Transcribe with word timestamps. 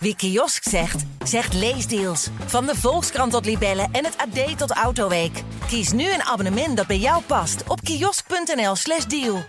Wie 0.00 0.16
kiosk 0.16 0.62
zegt, 0.62 1.04
zegt 1.24 1.54
leesdeals. 1.54 2.30
Van 2.46 2.66
de 2.66 2.74
Volkskrant 2.74 3.32
tot 3.32 3.44
Libellen 3.44 3.88
en 3.92 4.04
het 4.04 4.16
AD 4.16 4.58
tot 4.58 4.70
Autoweek. 4.70 5.42
Kies 5.66 5.92
nu 5.92 6.12
een 6.12 6.22
abonnement 6.22 6.76
dat 6.76 6.86
bij 6.86 6.98
jou 6.98 7.22
past 7.22 7.68
op 7.68 7.80
kiosk.nl/slash 7.80 9.04
deal. 9.04 9.42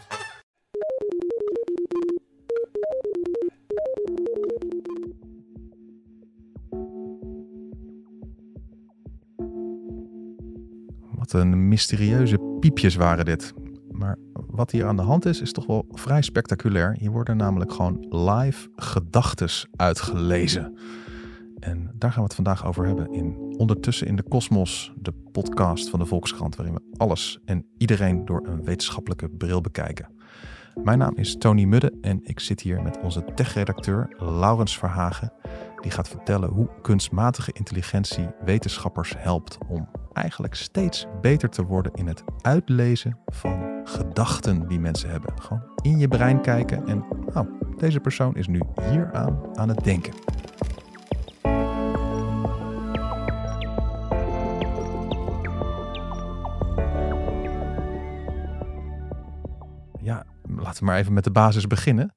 Wat 11.12 11.34
een 11.34 11.68
mysterieuze 11.68 12.58
piepjes 12.60 12.96
waren 12.96 13.26
dit. 13.26 13.54
Maar 13.92 14.18
wat 14.60 14.72
hier 14.72 14.86
aan 14.86 14.96
de 14.96 15.02
hand 15.02 15.26
is, 15.26 15.42
is 15.42 15.52
toch 15.52 15.66
wel 15.66 15.86
vrij 15.92 16.22
spectaculair. 16.22 16.96
Hier 16.98 17.12
worden 17.12 17.38
namelijk 17.38 17.74
gewoon 17.74 18.06
live 18.10 18.70
gedachtes 18.76 19.68
uitgelezen. 19.76 20.78
En 21.60 21.92
daar 21.96 22.10
gaan 22.10 22.20
we 22.20 22.28
het 22.28 22.36
vandaag 22.36 22.66
over 22.66 22.86
hebben 22.86 23.14
in 23.14 23.56
Ondertussen 23.58 24.08
in 24.08 24.16
de 24.16 24.24
Kosmos, 24.24 24.94
de 24.96 25.14
podcast 25.32 25.90
van 25.90 26.00
de 26.00 26.06
Volkskrant, 26.06 26.56
waarin 26.56 26.76
we 26.76 26.82
alles 26.98 27.40
en 27.46 27.66
iedereen 27.78 28.26
door 28.26 28.48
een 28.48 28.64
wetenschappelijke 28.64 29.30
bril 29.30 29.62
bekijken. 29.62 30.10
Mijn 30.84 30.98
naam 30.98 31.16
is 31.16 31.38
Tony 31.38 31.64
Mudde 31.64 31.94
en 32.02 32.20
ik 32.24 32.40
zit 32.40 32.62
hier 32.62 32.82
met 32.82 33.00
onze 33.02 33.24
tech-redacteur 33.36 34.16
Laurens 34.18 34.78
Verhagen. 34.78 35.34
Die 35.82 35.92
gaat 35.92 36.10
vertellen 36.10 36.50
hoe 36.50 36.70
kunstmatige 36.82 37.52
intelligentie 37.54 38.28
wetenschappers 38.46 39.14
helpt 39.18 39.58
om 39.68 39.90
eigenlijk 40.14 40.56
steeds 40.56 41.06
beter 41.22 41.50
te 41.50 41.64
worden 41.64 41.94
in 41.94 42.08
het 42.08 42.24
uitlezen 42.42 43.18
van 43.26 43.69
gedachten 43.90 44.68
die 44.68 44.80
mensen 44.80 45.10
hebben. 45.10 45.42
Gewoon 45.42 45.64
in 45.82 45.98
je 45.98 46.08
brein 46.08 46.42
kijken 46.42 46.88
en 46.88 47.06
nou, 47.34 47.48
deze 47.78 48.00
persoon 48.00 48.36
is 48.36 48.48
nu 48.48 48.62
hieraan 48.90 49.58
aan 49.58 49.70
het 49.70 49.84
denken. 49.84 50.14
Ja, 60.02 60.26
laten 60.48 60.80
we 60.80 60.86
maar 60.86 60.98
even 60.98 61.14
met 61.14 61.24
de 61.24 61.32
basis 61.32 61.68
beginnen. 61.68 62.14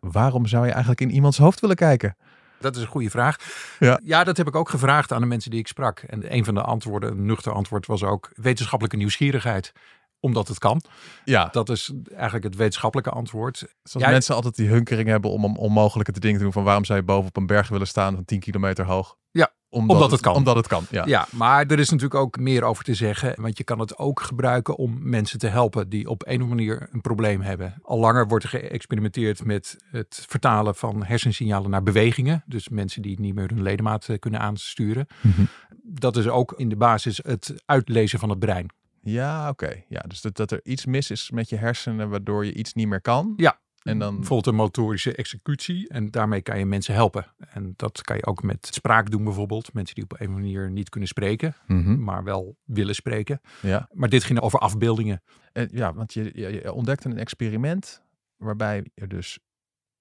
Waarom 0.00 0.46
zou 0.46 0.64
je 0.64 0.70
eigenlijk 0.70 1.00
in 1.00 1.10
iemands 1.10 1.38
hoofd 1.38 1.60
willen 1.60 1.76
kijken? 1.76 2.16
Dat 2.60 2.76
is 2.76 2.82
een 2.82 2.88
goede 2.88 3.10
vraag. 3.10 3.36
Ja. 3.78 4.00
Ja. 4.04 4.24
dat 4.24 4.36
heb 4.36 4.46
ik 4.46 4.56
ook 4.56 4.68
gevraagd 4.68 5.12
aan 5.12 5.20
de 5.20 5.26
mensen 5.26 5.50
die 5.50 5.60
ik 5.60 5.66
sprak. 5.66 5.98
En 5.98 6.34
een 6.34 6.44
van 6.44 6.54
de 6.54 6.62
antwoorden, 6.62 7.10
een 7.10 7.26
nuchter 7.26 7.52
antwoord, 7.52 7.86
was 7.86 8.02
ook 8.02 8.30
wetenschappelijke 8.34 8.96
nieuwsgierigheid. 8.96 9.72
Omdat 10.20 10.48
het 10.48 10.58
kan. 10.58 10.82
Ja, 11.24 11.48
Dat 11.52 11.68
is 11.68 11.92
eigenlijk 12.10 12.44
het 12.44 12.56
wetenschappelijke 12.56 13.10
antwoord. 13.10 13.74
zoals 13.82 14.06
mensen 14.06 14.34
altijd 14.34 14.56
die 14.56 14.68
hunkering 14.68 15.08
hebben 15.08 15.30
om 15.30 15.44
om 15.44 15.56
onmogelijke 15.56 16.12
te 16.12 16.20
dingen 16.20 16.36
te 16.36 16.42
doen. 16.42 16.52
Van 16.52 16.64
waarom 16.64 16.84
zou 16.84 16.98
je 16.98 17.04
boven 17.04 17.28
op 17.28 17.36
een 17.36 17.46
berg 17.46 17.68
willen 17.68 17.86
staan 17.86 18.14
van 18.14 18.24
10 18.24 18.40
kilometer 18.40 18.84
hoog? 18.84 19.16
Ja, 19.30 19.52
omdat, 19.70 19.96
omdat 19.96 20.10
het 20.10 20.20
kan. 20.20 20.34
Omdat 20.34 20.56
het 20.56 20.66
kan, 20.66 20.86
ja. 20.90 21.06
Ja, 21.06 21.26
maar 21.30 21.66
er 21.66 21.78
is 21.78 21.90
natuurlijk 21.90 22.20
ook 22.20 22.38
meer 22.38 22.62
over 22.62 22.84
te 22.84 22.94
zeggen. 22.94 23.40
Want 23.40 23.58
je 23.58 23.64
kan 23.64 23.78
het 23.78 23.98
ook 23.98 24.20
gebruiken 24.20 24.76
om 24.76 24.98
mensen 25.00 25.38
te 25.38 25.46
helpen 25.46 25.88
die 25.88 26.08
op 26.08 26.22
een 26.26 26.42
of 26.42 26.50
andere 26.50 26.54
manier 26.54 26.88
een 26.92 27.00
probleem 27.00 27.40
hebben. 27.40 27.74
Al 27.82 27.98
langer 27.98 28.28
wordt 28.28 28.44
er 28.44 28.50
geëxperimenteerd 28.50 29.44
met 29.44 29.76
het 29.90 30.24
vertalen 30.28 30.74
van 30.74 31.04
hersensignalen 31.04 31.70
naar 31.70 31.82
bewegingen. 31.82 32.42
Dus 32.46 32.68
mensen 32.68 33.02
die 33.02 33.20
niet 33.20 33.34
meer 33.34 33.48
hun 33.48 33.62
ledemaat 33.62 34.08
eh, 34.08 34.18
kunnen 34.18 34.40
aansturen. 34.40 35.06
Mhm. 35.20 35.44
Dat 35.82 36.16
is 36.16 36.28
ook 36.28 36.52
in 36.56 36.68
de 36.68 36.76
basis 36.76 37.20
het 37.22 37.54
uitlezen 37.64 38.18
van 38.18 38.30
het 38.30 38.38
brein. 38.38 38.70
Ja, 39.10 39.48
oké. 39.48 39.82
Ja, 39.88 40.00
dus 40.00 40.20
dat, 40.20 40.36
dat 40.36 40.50
er 40.50 40.60
iets 40.62 40.86
mis 40.86 41.10
is 41.10 41.30
met 41.30 41.48
je 41.48 41.56
hersenen 41.56 42.08
waardoor 42.10 42.44
je 42.44 42.54
iets 42.54 42.72
niet 42.74 42.88
meer 42.88 43.00
kan. 43.00 43.32
Ja. 43.36 43.60
En 43.82 43.98
dan, 43.98 44.14
Bijvoorbeeld 44.14 44.46
een 44.46 44.54
motorische 44.54 45.14
executie. 45.14 45.88
En 45.88 46.10
daarmee 46.10 46.42
kan 46.42 46.58
je 46.58 46.66
mensen 46.66 46.94
helpen. 46.94 47.34
En 47.38 47.72
dat 47.76 48.02
kan 48.02 48.16
je 48.16 48.26
ook 48.26 48.42
met 48.42 48.68
spraak 48.70 49.10
doen 49.10 49.24
bijvoorbeeld. 49.24 49.72
Mensen 49.72 49.94
die 49.94 50.04
op 50.04 50.20
een 50.20 50.32
manier 50.32 50.70
niet 50.70 50.88
kunnen 50.88 51.08
spreken, 51.08 51.54
Mhm. 51.66 52.02
maar 52.04 52.24
wel 52.24 52.56
willen 52.64 52.94
spreken. 52.94 53.40
ja. 53.62 53.88
Maar 53.92 54.08
dit 54.08 54.24
ging 54.24 54.40
over 54.40 54.58
afbeeldingen. 54.58 55.22
En 55.52 55.68
ja, 55.72 55.94
want 55.94 56.12
je, 56.12 56.30
je, 56.34 56.52
je 56.52 56.72
ontdekte 56.72 57.08
een 57.08 57.18
experiment 57.18 58.02
waarbij 58.36 58.90
je 58.94 59.06
dus 59.06 59.38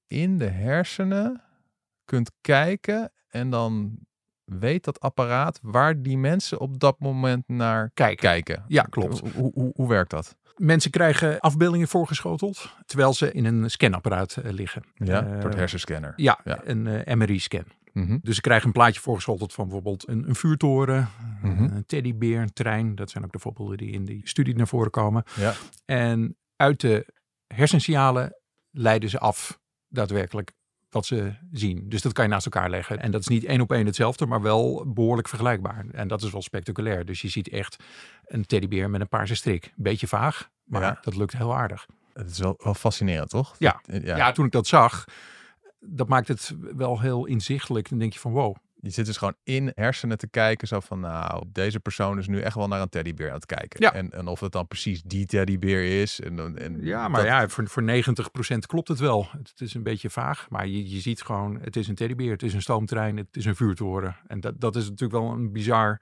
in 0.08 0.38
de 0.38 0.50
hersenen 0.50 1.44
kunt 2.06 2.32
kijken 2.42 3.12
en 3.28 3.50
dan 3.50 3.98
weet 4.48 4.84
dat 4.84 5.00
apparaat 5.00 5.60
waar 5.62 6.02
die 6.02 6.18
mensen 6.18 6.60
op 6.60 6.80
dat 6.80 7.00
moment 7.00 7.48
naar 7.48 7.92
Kijken. 7.94 8.18
kijken. 8.30 8.64
Ja, 8.68 8.84
klopt. 8.84 9.20
Hoe, 9.20 9.52
hoe, 9.54 9.72
hoe, 9.76 9.88
werkt 9.88 10.10
dat? 10.10 10.36
Mensen 10.56 10.92
krijgen 10.92 11.40
afbeeldingen 11.40 11.88
voorgeschoteld 11.88 12.74
terwijl 12.86 13.14
ze 13.14 13.32
in 13.32 13.46
een 13.46 13.70
scanapparaat 13.72 14.36
eh, 14.38 14.52
liggen. 14.52 14.84
Ja, 14.96 15.24
Eh, 15.26 15.32
door 15.32 15.50
het 15.50 15.56
hersenscanner. 15.56 16.14
Ja, 16.16 16.40
Ja. 16.44 16.60
een 16.64 16.88
eh, 16.88 17.16
MRI-scan. 17.16 17.64
Mhm. 17.94 18.18
Dus 18.22 18.36
ze 18.36 18.42
krijgen 18.42 18.68
een 18.68 18.74
plaatje 18.74 19.02
voorgeschoteld 19.02 19.54
van 19.54 19.64
bijvoorbeeld 19.66 20.08
een, 20.08 20.28
een 20.28 20.36
vuurtoren, 20.36 21.08
Mhm. 21.42 21.64
een 21.64 21.86
teddybeer, 21.86 22.42
een 22.42 22.54
trein. 22.54 22.96
Dat 22.96 23.10
zijn 23.10 23.24
ook 23.24 23.32
de 23.32 23.40
voorbeelden 23.40 23.78
die 23.78 23.92
in 23.92 24.06
die 24.06 24.22
studie 24.24 24.56
naar 24.56 24.68
voren 24.68 24.92
komen. 24.92 25.24
Ja. 25.36 25.54
En 25.86 26.38
uit 26.56 26.82
de 26.82 27.14
hersensignalen 27.48 28.36
leiden 28.72 29.10
ze 29.10 29.20
af 29.20 29.60
daadwerkelijk 29.88 30.52
wat 30.90 31.06
ze 31.06 31.34
zien. 31.52 31.90
Dus 31.90 32.02
dat 32.02 32.14
kan 32.14 32.24
je 32.24 32.30
naast 32.30 32.46
elkaar 32.46 32.70
leggen. 32.70 33.00
En 33.00 33.12
dat 33.12 33.22
is 33.22 33.28
niet 33.28 33.44
één 33.46 33.62
op 33.62 33.72
één 33.72 33.86
hetzelfde, 33.86 34.26
maar 34.26 34.42
wel 34.42 34.92
behoorlijk 34.94 35.28
vergelijkbaar. 35.28 35.86
En 35.92 36.08
dat 36.08 36.22
is 36.22 36.32
wel 36.32 36.42
spectaculair. 36.42 37.06
Dus 37.06 37.22
je 37.22 37.28
ziet 37.28 37.50
echt 37.50 37.84
een 38.26 38.46
teddybeer 38.46 38.90
met 38.90 39.02
een 39.02 39.08
paarse 39.08 39.36
strik. 39.36 39.74
Beetje 39.76 40.08
vaag, 40.08 40.50
maar 40.64 40.82
Ja. 40.82 40.98
dat 41.02 41.16
lukt 41.16 41.38
heel 41.38 41.56
aardig. 41.56 41.86
Het 42.14 42.30
is 42.30 42.40
wel, 42.40 42.56
wel 42.64 42.74
fascinerend, 42.74 43.30
toch? 43.30 43.56
Ja. 43.58 43.82
Ja. 43.86 44.16
ja. 44.16 44.32
toen 44.32 44.46
ik 44.46 44.52
dat 44.52 44.68
zag, 44.68 45.06
dat 45.80 46.08
maakt 46.08 46.28
het 46.28 46.56
wel 46.76 47.00
heel 47.00 47.26
inzichtelijk. 47.26 47.90
Dan 47.90 47.98
denk 48.00 48.14
je 48.14 48.20
van 48.20 48.32
wow, 48.32 48.56
Je 48.88 48.94
zit 48.94 49.06
dus 49.06 49.18
gewoon 49.18 49.36
in 49.44 49.72
hersenen 49.76 50.18
te 50.18 50.28
kijken. 50.28 50.68
Zo 50.68 50.80
van, 50.80 51.00
nou, 51.00 51.44
deze 51.52 51.80
persoon 51.80 52.18
is 52.18 52.28
nu 52.28 52.40
echt 52.42 52.56
wel 52.56 52.68
naar 52.68 52.82
een 52.82 52.90
teddybeer 52.90 53.28
aan 53.28 53.36
het 53.36 53.46
kijken. 53.46 53.82
Ja. 53.82 53.94
En, 53.94 54.10
en 54.12 54.28
of 54.28 54.40
het 54.40 54.52
dan 54.52 54.68
precies 54.68 55.02
die 55.02 55.26
teddybeer 55.26 56.02
is. 56.02 56.20
En, 56.20 56.36
dan- 56.36 56.58
en 56.58 56.78
Ja, 56.82 57.08
maar 57.08 57.22
dat- 57.22 57.30
ja, 57.30 57.48
voor, 57.48 57.68
voor 57.68 57.84
90% 57.84 58.66
klopt 58.68 58.88
het 58.88 59.00
wel. 59.00 59.28
Het, 59.32 59.50
het 59.50 59.62
is 59.62 59.74
een 59.74 59.84
beetje 59.84 60.10
vaag, 60.10 60.50
maar 60.50 60.68
je, 60.68 60.90
je 60.90 61.00
ziet 61.00 61.22
gewoon, 61.22 61.60
het 61.62 61.76
is 61.76 61.88
een 61.88 61.96
teddybeer, 61.96 62.32
het 62.32 62.44
is 62.44 62.54
een 62.54 62.62
stoomtrein, 62.62 63.18
het 63.18 63.36
is 63.36 63.46
een 63.46 63.56
vuurtoren. 63.56 64.16
En 64.28 64.40
dat, 64.40 64.62
dat 64.62 64.76
is 64.76 64.84
natuurlijk 64.90 65.22
wel 65.22 65.32
een 65.32 65.52
bizar 65.52 66.02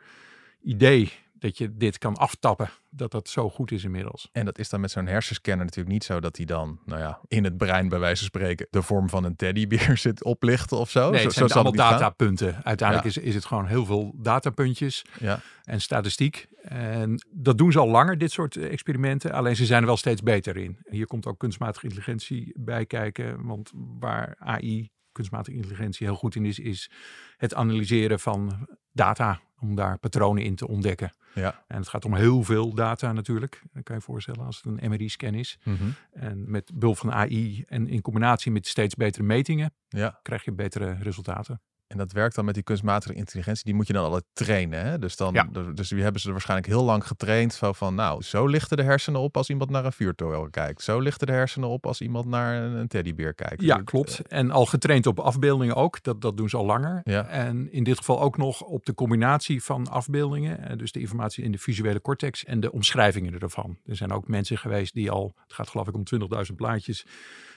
idee, 0.62 1.12
dat 1.40 1.57
je 1.57 1.78
dit 1.78 1.97
kan 1.97 2.16
aftappen, 2.16 2.69
dat 2.90 3.12
dat 3.12 3.29
zo 3.29 3.50
goed 3.50 3.72
is 3.72 3.84
inmiddels. 3.84 4.29
En 4.31 4.46
dat 4.46 4.57
is 4.57 4.69
dan 4.69 4.79
met 4.79 4.91
zo'n 4.91 5.07
hersenscanner 5.07 5.66
natuurlijk 5.66 5.94
niet 5.94 6.03
zo 6.03 6.19
dat 6.19 6.38
hij 6.38 6.46
dan, 6.46 6.79
nou 6.85 7.00
ja, 7.00 7.19
in 7.28 7.44
het 7.44 7.57
brein 7.57 7.90
bij 7.90 8.00
wijze 8.00 8.18
van 8.18 8.25
spreken 8.28 8.68
de 8.69 8.81
vorm 8.81 9.09
van 9.09 9.23
een 9.23 9.35
teddybeer 9.35 9.97
zit 10.07 10.23
oplichten 10.23 10.78
of 10.78 10.90
zo. 10.90 11.09
Nee, 11.09 11.23
het 11.23 11.34
zijn 11.34 11.50
zo 11.50 11.53
allemaal 11.53 11.90
datapunten. 11.90 12.63
Uiteindelijk 12.63 13.07
is, 13.07 13.18
is 13.18 13.35
het 13.35 13.46
gewoon 13.46 13.66
heel 13.68 13.85
veel 13.85 14.13
datapuntjes 14.18 15.06
Ja. 15.19 15.40
en 15.63 15.81
statistiek. 15.81 16.47
En 16.62 17.25
dat 17.29 17.57
doen 17.57 17.72
ze 17.72 17.79
al 17.79 17.90
langer, 17.90 18.17
dit 18.17 18.31
soort 18.31 18.56
eh, 18.56 18.72
experimenten. 18.72 19.31
Alleen 19.31 19.56
ze 19.56 19.66
zijn 19.66 19.81
er 19.81 19.88
wel 19.88 19.97
steeds 19.97 20.22
beter 20.23 20.57
in. 20.57 20.78
Hier 20.90 21.07
komt 21.07 21.25
ook 21.25 21.40
kunstmatige 21.40 21.85
intelligentie 21.85 22.53
bij 22.57 22.85
kijken. 22.85 23.46
Want 23.46 23.72
waar 24.00 24.35
AI, 24.40 24.90
kunstmatige 25.12 25.56
intelligentie, 25.57 26.07
heel 26.07 26.16
goed 26.16 26.35
in 26.35 26.46
is, 26.46 26.59
is 26.59 26.90
het 27.38 27.53
analyseren 27.53 28.19
van 28.19 28.67
data. 28.96 29.40
Om 29.60 29.76
daar 29.76 29.98
patronen 29.98 30.44
in 30.44 30.56
te 30.56 30.68
ontdekken. 30.68 31.12
Ja. 31.34 31.64
En 31.68 31.78
het 31.78 31.88
gaat 31.88 32.06
om 32.06 32.16
heel 32.16 32.44
veel 32.44 32.74
data 32.74 33.12
natuurlijk. 33.12 33.62
Dat 33.74 33.84
kan 33.84 33.96
je 33.96 34.02
voorstellen 34.02 34.46
als 34.46 34.62
het 34.62 34.66
een 34.66 34.90
MRI-scan 34.90 35.34
is. 35.34 35.58
Mhm. 35.64 35.84
En 36.12 36.52
met 36.52 36.72
behulp 36.74 36.98
van 36.98 37.12
AI 37.12 37.64
en 37.68 37.88
in 37.88 38.02
combinatie 38.02 38.52
met 38.52 38.68
steeds 38.68 38.96
betere 38.96 39.24
metingen 39.24 39.74
ja. 39.88 40.20
krijg 40.22 40.46
je 40.46 40.52
betere 40.52 40.98
resultaten. 41.02 41.62
En 41.96 42.02
dat 42.02 42.12
werkt 42.12 42.36
dan 42.36 42.46
met 42.46 42.54
die 42.54 42.64
kunstmatige 42.64 43.14
intelligentie. 43.14 43.64
Die 43.66 43.74
moet 43.74 43.88
je 43.88 43.94
dan 43.94 44.04
altijd 44.04 44.24
trainen. 44.34 44.86
Hè? 44.86 45.00
Dus, 45.00 45.16
dan, 45.16 45.34
Ja. 45.34 45.44
dus 45.74 45.88
die 45.90 46.02
hebben 46.02 46.22
ze 46.22 46.28
er 46.28 46.34
waarschijnlijk 46.34 46.70
heel 46.70 46.84
lang 46.84 47.08
getraind. 47.08 47.54
Zo 47.54 47.74
van, 47.74 47.96
nou, 47.96 48.22
zo 48.24 48.46
lichten 48.48 48.78
de 48.78 48.84
hersenen 48.84 49.20
op 49.22 49.38
als 49.38 49.50
iemand 49.50 49.70
naar 49.70 49.86
een 49.86 49.92
vuurtoren 49.92 50.52
kijkt. 50.52 50.82
Zo 50.82 51.00
lichten 51.00 51.28
de 51.28 51.34
hersenen 51.34 51.70
op 51.70 51.86
als 51.86 52.02
iemand 52.02 52.26
naar 52.26 52.64
een, 52.64 52.88
teddybeer 52.88 53.34
kijkt. 53.34 53.62
Ja, 53.62 53.78
Ik- 53.80 53.86
klopt. 53.86 54.22
En 54.28 54.52
al 54.52 54.66
getraind 54.66 55.06
op 55.08 55.20
afbeeldingen 55.20 55.76
ook. 55.76 56.04
Dat, 56.04 56.22
dat 56.22 56.38
doen 56.38 56.50
ze 56.50 56.58
al 56.58 56.66
langer. 56.66 57.02
Ja. 57.04 57.28
En 57.28 57.72
in 57.72 57.84
dit 57.84 57.98
geval 57.98 58.22
ook 58.22 58.38
nog 58.38 58.62
op 58.62 58.86
de 58.86 58.94
combinatie 58.94 59.64
van 59.64 59.88
afbeeldingen. 59.88 60.59
eh, 60.70 60.78
Dus 60.78 60.91
de 60.91 61.00
informatie 61.00 61.44
in 61.44 61.52
de 61.52 61.58
visuele 61.58 62.02
cortex 62.02 62.44
en 62.44 62.59
de 62.59 62.72
omschrijvingen 62.72 63.40
ervan. 63.40 63.78
Er 63.86 63.96
zijn 63.96 64.12
ook 64.12 64.28
mensen 64.28 64.58
geweest 64.58 64.94
die 64.94 65.12
al, 65.12 65.34
het 65.44 65.53
gaat 65.53 65.70
geloof 65.70 65.88
ik 65.88 65.96
om 65.96 66.03
20.000 66.03 66.56
plaatjes, 66.56 67.06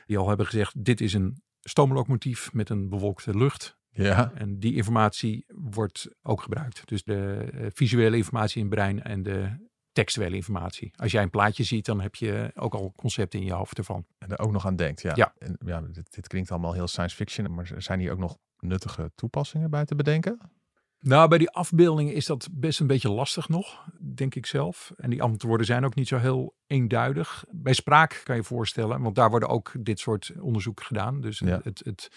die 0.06 0.19
al 0.19 0.29
hebben 0.29 0.46
gezegd, 0.46 0.84
dit 0.84 1.00
is 1.00 1.12
een 1.14 1.43
stoomlocomotief 1.61 2.52
met 2.52 2.70
een 2.70 2.88
bewolkte 2.88 3.37
lucht. 3.38 3.76
Ja, 4.04 4.32
En 4.34 4.58
die 4.58 4.74
informatie 4.74 5.44
wordt 5.46 6.08
ook 6.22 6.42
gebruikt. 6.42 6.88
Dus 6.88 7.04
de 7.04 7.48
eh, 7.52 7.66
visuele 7.74 8.16
informatie 8.16 8.60
in 8.60 8.66
het 8.66 8.74
brein 8.74 9.02
en 9.02 9.22
de 9.22 9.66
textuele 9.92 10.36
informatie. 10.36 10.90
Als 10.96 11.12
jij 11.12 11.22
een 11.22 11.30
plaatje 11.30 11.64
ziet, 11.64 11.84
dan 11.84 12.00
heb 12.00 12.14
je 12.14 12.50
ook 12.54 12.74
al 12.74 12.92
concepten 12.96 13.40
in 13.40 13.44
je 13.44 13.52
hoofd 13.52 13.78
ervan. 13.78 14.06
en 14.18 14.30
er 14.30 14.38
ook 14.38 14.52
nog 14.52 14.66
aan 14.66 14.76
denkt. 14.76 15.02
Ja, 15.02 15.12
Ja. 15.14 15.34
En, 15.38 15.58
ja 15.64 15.80
dit, 15.80 16.14
dit 16.14 16.26
klinkt 16.28 16.50
allemaal 16.50 16.72
heel 16.72 16.88
science 16.88 17.16
fiction. 17.16 17.54
Maar 17.54 17.70
zijn 17.76 18.00
hier 18.00 18.12
ook 18.12 18.18
nog 18.18 18.38
nuttige 18.58 19.12
toepassingen 19.14 19.70
bij 19.70 19.84
te 19.84 19.94
bedenken? 19.94 20.38
Nou, 21.00 21.28
bij 21.28 21.38
die 21.38 21.50
afbeeldingen 21.50 22.14
is 22.14 22.26
dat 22.26 22.48
best 22.52 22.80
een 22.80 22.86
beetje 22.86 23.10
lastig 23.10 23.48
nog, 23.48 23.84
denk 24.14 24.34
ik 24.34 24.46
zelf. 24.46 24.92
En 24.96 25.10
die 25.10 25.22
antwoorden 25.22 25.66
zijn 25.66 25.84
ook 25.84 25.94
niet 25.94 26.08
zo 26.08 26.16
heel 26.16 26.54
eenduidig. 26.66 27.44
Bij 27.50 27.72
spraak 27.72 28.20
kan 28.24 28.36
je 28.36 28.42
voorstellen, 28.44 29.00
want 29.02 29.14
daar 29.14 29.30
worden 29.30 29.48
ook 29.48 29.72
dit 29.80 29.98
soort 30.00 30.32
onderzoeken 30.40 30.84
gedaan. 30.84 31.20
Dus 31.20 31.38
Ja. 31.38 31.60
het, 31.62 31.80
het 31.84 32.08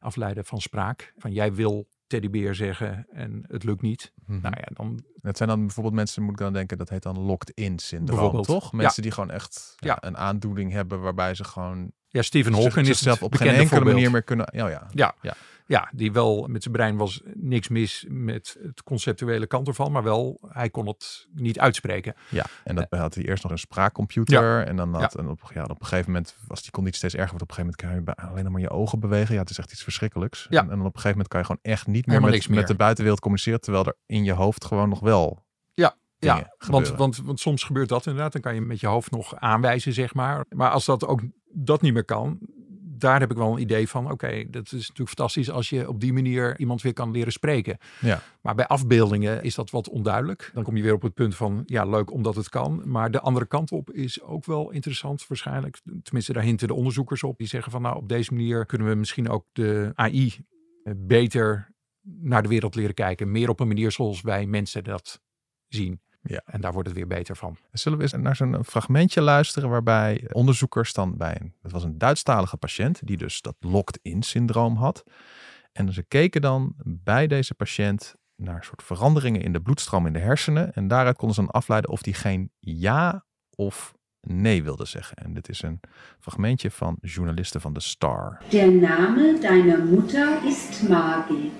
afleiden 0.00 0.44
van 0.44 0.60
spraak. 0.60 1.12
Van 1.16 1.32
jij 1.32 1.54
wil 1.54 1.88
teddybeer 2.06 2.54
zeggen 2.54 3.06
en 3.10 3.44
het 3.48 3.64
lukt 3.64 3.82
niet. 3.82 4.12
Mhm. 4.26 4.40
Nou 4.40 4.54
ja, 4.58 4.68
dan 4.72 5.02
Het 5.22 5.36
zijn 5.36 5.48
dan 5.48 5.60
bijvoorbeeld 5.60 5.94
mensen, 5.94 6.22
moet 6.22 6.32
ik 6.32 6.38
dan 6.38 6.52
denken, 6.52 6.78
dat 6.78 6.88
heet 6.88 7.02
dan 7.02 7.18
locked-in 7.18 7.78
syndroom, 7.78 8.42
toch? 8.42 8.72
Mensen 8.72 9.02
die 9.02 9.10
gewoon 9.10 9.30
echt 9.30 9.74
ja, 9.76 9.88
Ja. 10.00 10.08
een 10.08 10.16
aandoening 10.16 10.72
hebben 10.72 11.00
waarbij 11.00 11.34
ze 11.34 11.44
gewoon 11.44 11.92
ja, 12.18 12.24
Stephen 12.24 12.52
zich- 12.54 12.62
Hawking 12.62 12.86
is 12.86 12.92
zichzelf 12.92 13.14
het 13.20 13.24
op 13.24 13.34
geen 13.34 13.48
enkele 13.48 13.66
voorbeeld. 13.68 13.94
manier 13.94 14.10
meer 14.10 14.22
kunnen... 14.22 14.48
Ja, 14.52 14.68
ja. 14.68 14.86
Ja. 14.90 15.14
Ja. 15.22 15.34
Ja. 15.66 15.88
die 15.94 16.12
wel 16.12 16.46
met 16.46 16.62
zijn 16.62 16.74
brein 16.74 16.96
was 16.96 17.20
niks 17.34 17.68
mis 17.68 18.04
met 18.08 18.56
het 18.62 18.82
conceptuele 18.82 19.46
kant 19.46 19.68
ervan, 19.68 19.92
maar 19.92 20.02
wel 20.02 20.38
hij 20.48 20.70
kon 20.70 20.86
het 20.86 21.26
niet 21.34 21.58
uitspreken. 21.58 22.14
Ja, 22.28 22.44
en 22.64 22.74
dat 22.74 22.86
had 22.90 23.14
hij 23.14 23.24
eerst 23.24 23.42
nog 23.42 23.52
een 23.52 23.58
spraakcomputer. 23.58 24.66
En 24.66 24.76
dan 24.76 24.94
had, 24.94 25.12
Ja. 25.12 25.20
en 25.20 25.28
op, 25.28 25.40
ja, 25.54 25.62
op 25.62 25.80
een 25.80 25.86
gegeven 25.86 26.10
moment 26.12 26.36
was 26.46 26.62
die 26.62 26.70
conditie 26.70 26.98
steeds 26.98 27.14
erger. 27.14 27.30
Want 27.30 27.42
op 27.42 27.48
een 27.48 27.54
gegeven 27.54 27.84
moment 27.86 28.06
kan 28.06 28.24
je 28.24 28.30
alleen 28.32 28.52
maar 28.52 28.60
je 28.60 28.70
ogen 28.70 29.00
bewegen. 29.00 29.34
Ja, 29.34 29.40
het 29.40 29.50
is 29.50 29.58
echt 29.58 29.72
iets 29.72 29.82
verschrikkelijks. 29.82 30.46
Ja. 30.50 30.60
En, 30.62 30.70
en 30.70 30.76
dan 30.76 30.86
op 30.86 30.94
een 30.94 31.00
gegeven 31.00 31.10
moment 31.10 31.28
kan 31.28 31.40
je 31.40 31.46
gewoon 31.46 31.60
echt 31.74 31.86
niet 31.86 32.06
meer 32.06 32.20
met, 32.20 32.48
meer. 32.48 32.58
met 32.58 32.66
de 32.66 32.74
buitenwereld 32.74 33.20
communiceren. 33.20 33.60
Terwijl 33.60 33.84
er 33.84 33.96
in 34.06 34.24
je 34.24 34.32
hoofd 34.32 34.64
gewoon 34.64 34.88
nog 34.88 35.00
wel 35.00 35.46
Ja, 36.20 36.52
want, 36.66 36.88
want, 36.88 37.16
want 37.16 37.40
soms 37.40 37.62
gebeurt 37.64 37.88
dat 37.88 38.06
inderdaad. 38.06 38.32
Dan 38.32 38.40
kan 38.40 38.54
je 38.54 38.60
met 38.60 38.80
je 38.80 38.86
hoofd 38.86 39.10
nog 39.10 39.36
aanwijzen, 39.36 39.92
zeg 39.92 40.14
maar. 40.14 40.44
Maar 40.48 40.70
als 40.70 40.84
dat 40.84 41.06
ook 41.06 41.20
dat 41.52 41.82
niet 41.82 41.92
meer 41.92 42.04
kan, 42.04 42.38
daar 42.98 43.20
heb 43.20 43.30
ik 43.30 43.36
wel 43.36 43.52
een 43.52 43.60
idee 43.60 43.88
van. 43.88 44.10
Oké, 44.10 44.44
dat 44.50 44.64
is 44.64 44.72
natuurlijk 44.72 45.08
fantastisch 45.08 45.50
als 45.50 45.70
je 45.70 45.88
op 45.88 46.00
die 46.00 46.12
manier 46.12 46.58
iemand 46.58 46.82
weer 46.82 46.92
kan 46.92 47.10
leren 47.10 47.32
spreken. 47.32 47.78
Ja. 48.00 48.22
Maar 48.40 48.54
bij 48.54 48.66
afbeeldingen 48.66 49.42
is 49.42 49.54
dat 49.54 49.70
wat 49.70 49.88
onduidelijk. 49.88 50.50
Dan 50.54 50.62
kom 50.62 50.76
je 50.76 50.82
weer 50.82 50.94
op 50.94 51.02
het 51.02 51.14
punt 51.14 51.34
van, 51.34 51.62
ja, 51.66 51.84
leuk 51.84 52.12
omdat 52.12 52.34
het 52.34 52.48
kan. 52.48 52.82
Maar 52.84 53.10
de 53.10 53.20
andere 53.20 53.46
kant 53.46 53.72
op 53.72 53.90
is 53.90 54.22
ook 54.22 54.44
wel 54.44 54.70
interessant 54.70 55.26
waarschijnlijk. 55.26 55.78
Tenminste, 56.02 56.32
daar 56.32 56.42
hinten 56.42 56.68
de 56.68 56.74
onderzoekers 56.74 57.22
op. 57.22 57.38
Die 57.38 57.46
zeggen 57.46 57.72
van, 57.72 57.82
nou, 57.82 57.96
op 57.96 58.08
deze 58.08 58.34
manier 58.34 58.66
kunnen 58.66 58.88
we 58.88 58.94
misschien 58.94 59.28
ook 59.28 59.44
de 59.52 59.92
AI 59.94 60.36
eh, 60.84 60.92
beter 60.96 61.70
naar 62.02 62.42
de 62.42 62.48
wereld 62.48 62.74
leren 62.74 62.94
kijken. 62.94 63.30
Meer 63.30 63.48
op 63.48 63.60
een 63.60 63.68
manier 63.68 63.92
zoals 63.92 64.20
wij 64.20 64.46
mensen 64.46 64.84
dat 64.84 65.20
zien. 65.68 66.00
Ja. 66.22 66.42
En 66.44 66.60
daar 66.60 66.72
wordt 66.72 66.88
het 66.88 66.96
weer 66.96 67.06
beter 67.06 67.36
van. 67.36 67.56
Zullen 67.72 67.98
we 67.98 68.04
eens 68.04 68.12
naar 68.12 68.36
zo'n 68.36 68.64
fragmentje 68.64 69.20
luisteren 69.20 69.68
waarbij 69.68 70.28
onderzoekers 70.32 70.92
dan 70.92 71.16
bij 71.16 71.36
een, 71.40 71.54
het 71.62 71.72
was 71.72 71.84
een 71.84 71.98
Duitsstalige 71.98 72.56
patiënt 72.56 73.06
die 73.06 73.16
dus 73.16 73.40
dat 73.40 73.54
locked-in 73.60 74.22
syndroom 74.22 74.76
had. 74.76 75.04
En 75.72 75.92
ze 75.92 76.02
keken 76.02 76.40
dan 76.40 76.74
bij 76.84 77.26
deze 77.26 77.54
patiënt 77.54 78.14
naar 78.36 78.64
soort 78.64 78.82
veranderingen 78.82 79.42
in 79.42 79.52
de 79.52 79.60
bloedstroom 79.60 80.06
in 80.06 80.12
de 80.12 80.18
hersenen. 80.18 80.72
En 80.72 80.88
daaruit 80.88 81.16
konden 81.16 81.36
ze 81.36 81.42
dan 81.42 81.50
afleiden 81.50 81.90
of 81.90 82.02
die 82.02 82.14
geen 82.14 82.50
ja 82.60 83.24
of 83.54 83.94
nee 84.20 84.62
wilde 84.62 84.84
zeggen. 84.84 85.16
En 85.16 85.34
dit 85.34 85.48
is 85.48 85.62
een 85.62 85.80
fragmentje 86.18 86.70
van 86.70 86.96
journalisten 87.00 87.60
van 87.60 87.72
The 87.72 87.80
Star. 87.80 88.42
Der 88.48 88.72
Name 88.72 89.38
deiner 89.40 89.84
Mutter 89.84 90.44
ist 90.44 90.88
Margit. 90.88 91.52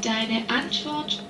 Deine 0.00 0.48
Antwort 0.48 1.24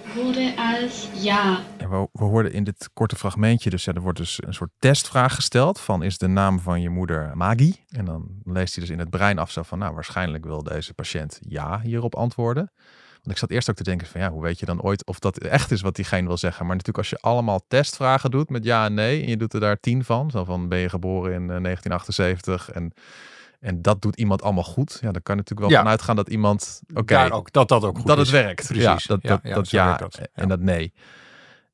als 0.56 1.08
Ja. 1.14 1.60
We, 1.78 2.08
we 2.12 2.24
hoorden 2.24 2.52
in 2.52 2.64
dit 2.64 2.90
korte 2.92 3.16
fragmentje, 3.16 3.70
dus 3.70 3.86
er 3.86 4.00
wordt 4.00 4.18
dus 4.18 4.38
een 4.46 4.54
soort 4.54 4.70
testvraag 4.78 5.34
gesteld 5.34 5.80
van 5.80 6.02
is 6.02 6.18
de 6.18 6.26
naam 6.26 6.60
van 6.60 6.80
je 6.80 6.88
moeder 6.88 7.30
Maggie? 7.34 7.84
En 7.88 8.04
dan 8.04 8.28
leest 8.44 8.74
hij 8.74 8.84
dus 8.84 8.92
in 8.92 8.98
het 8.98 9.10
brein 9.10 9.38
af 9.38 9.50
zo 9.50 9.62
van 9.62 9.78
nou 9.78 9.94
waarschijnlijk 9.94 10.44
wil 10.44 10.62
deze 10.62 10.94
patiënt 10.94 11.38
ja 11.48 11.80
hierop 11.80 12.14
antwoorden. 12.14 12.72
Want 13.10 13.30
ik 13.30 13.36
zat 13.36 13.50
eerst 13.50 13.70
ook 13.70 13.76
te 13.76 13.82
denken 13.82 14.06
van 14.06 14.20
ja, 14.20 14.30
hoe 14.30 14.42
weet 14.42 14.58
je 14.58 14.66
dan 14.66 14.82
ooit 14.82 15.06
of 15.06 15.18
dat 15.18 15.38
echt 15.38 15.70
is 15.70 15.80
wat 15.80 15.96
diegene 15.96 16.26
wil 16.26 16.36
zeggen? 16.36 16.66
Maar 16.66 16.76
natuurlijk 16.76 16.98
als 16.98 17.10
je 17.10 17.28
allemaal 17.28 17.60
testvragen 17.68 18.30
doet 18.30 18.50
met 18.50 18.64
ja 18.64 18.84
en 18.84 18.94
nee 18.94 19.22
en 19.22 19.28
je 19.28 19.36
doet 19.36 19.54
er 19.54 19.60
daar 19.60 19.80
tien 19.80 20.04
van, 20.04 20.30
zo 20.30 20.44
van 20.44 20.68
ben 20.68 20.78
je 20.78 20.88
geboren 20.88 21.32
in 21.32 21.50
eh, 21.50 21.62
1978 21.62 22.70
en, 22.70 22.92
en 23.60 23.82
dat 23.82 24.02
doet 24.02 24.16
iemand 24.16 24.42
allemaal 24.42 24.64
goed. 24.64 24.98
Ja, 25.00 25.12
dan 25.12 25.22
kan 25.22 25.34
je 25.36 25.40
natuurlijk 25.40 25.60
wel 25.60 25.70
Ja. 25.70 25.78
vanuit 25.82 26.02
gaan 26.02 26.16
dat 26.16 26.28
iemand, 26.28 26.80
oké, 26.94 27.28
ook, 27.32 27.52
dat 27.52 27.68
dat 27.68 27.84
ook 27.84 27.96
goed 27.98 28.06
dat 28.06 28.18
is. 28.18 28.30
het 28.30 28.42
werkt. 28.42 28.66
Precies. 28.66 28.82
Ja, 28.84 28.98
dat, 29.06 29.22
Ja, 29.22 29.36
dat, 29.42 29.54
dat 29.54 29.70
ja, 29.70 29.96
dat. 29.96 30.20
en 30.32 30.48
dat 30.48 30.60
nee. 30.60 30.92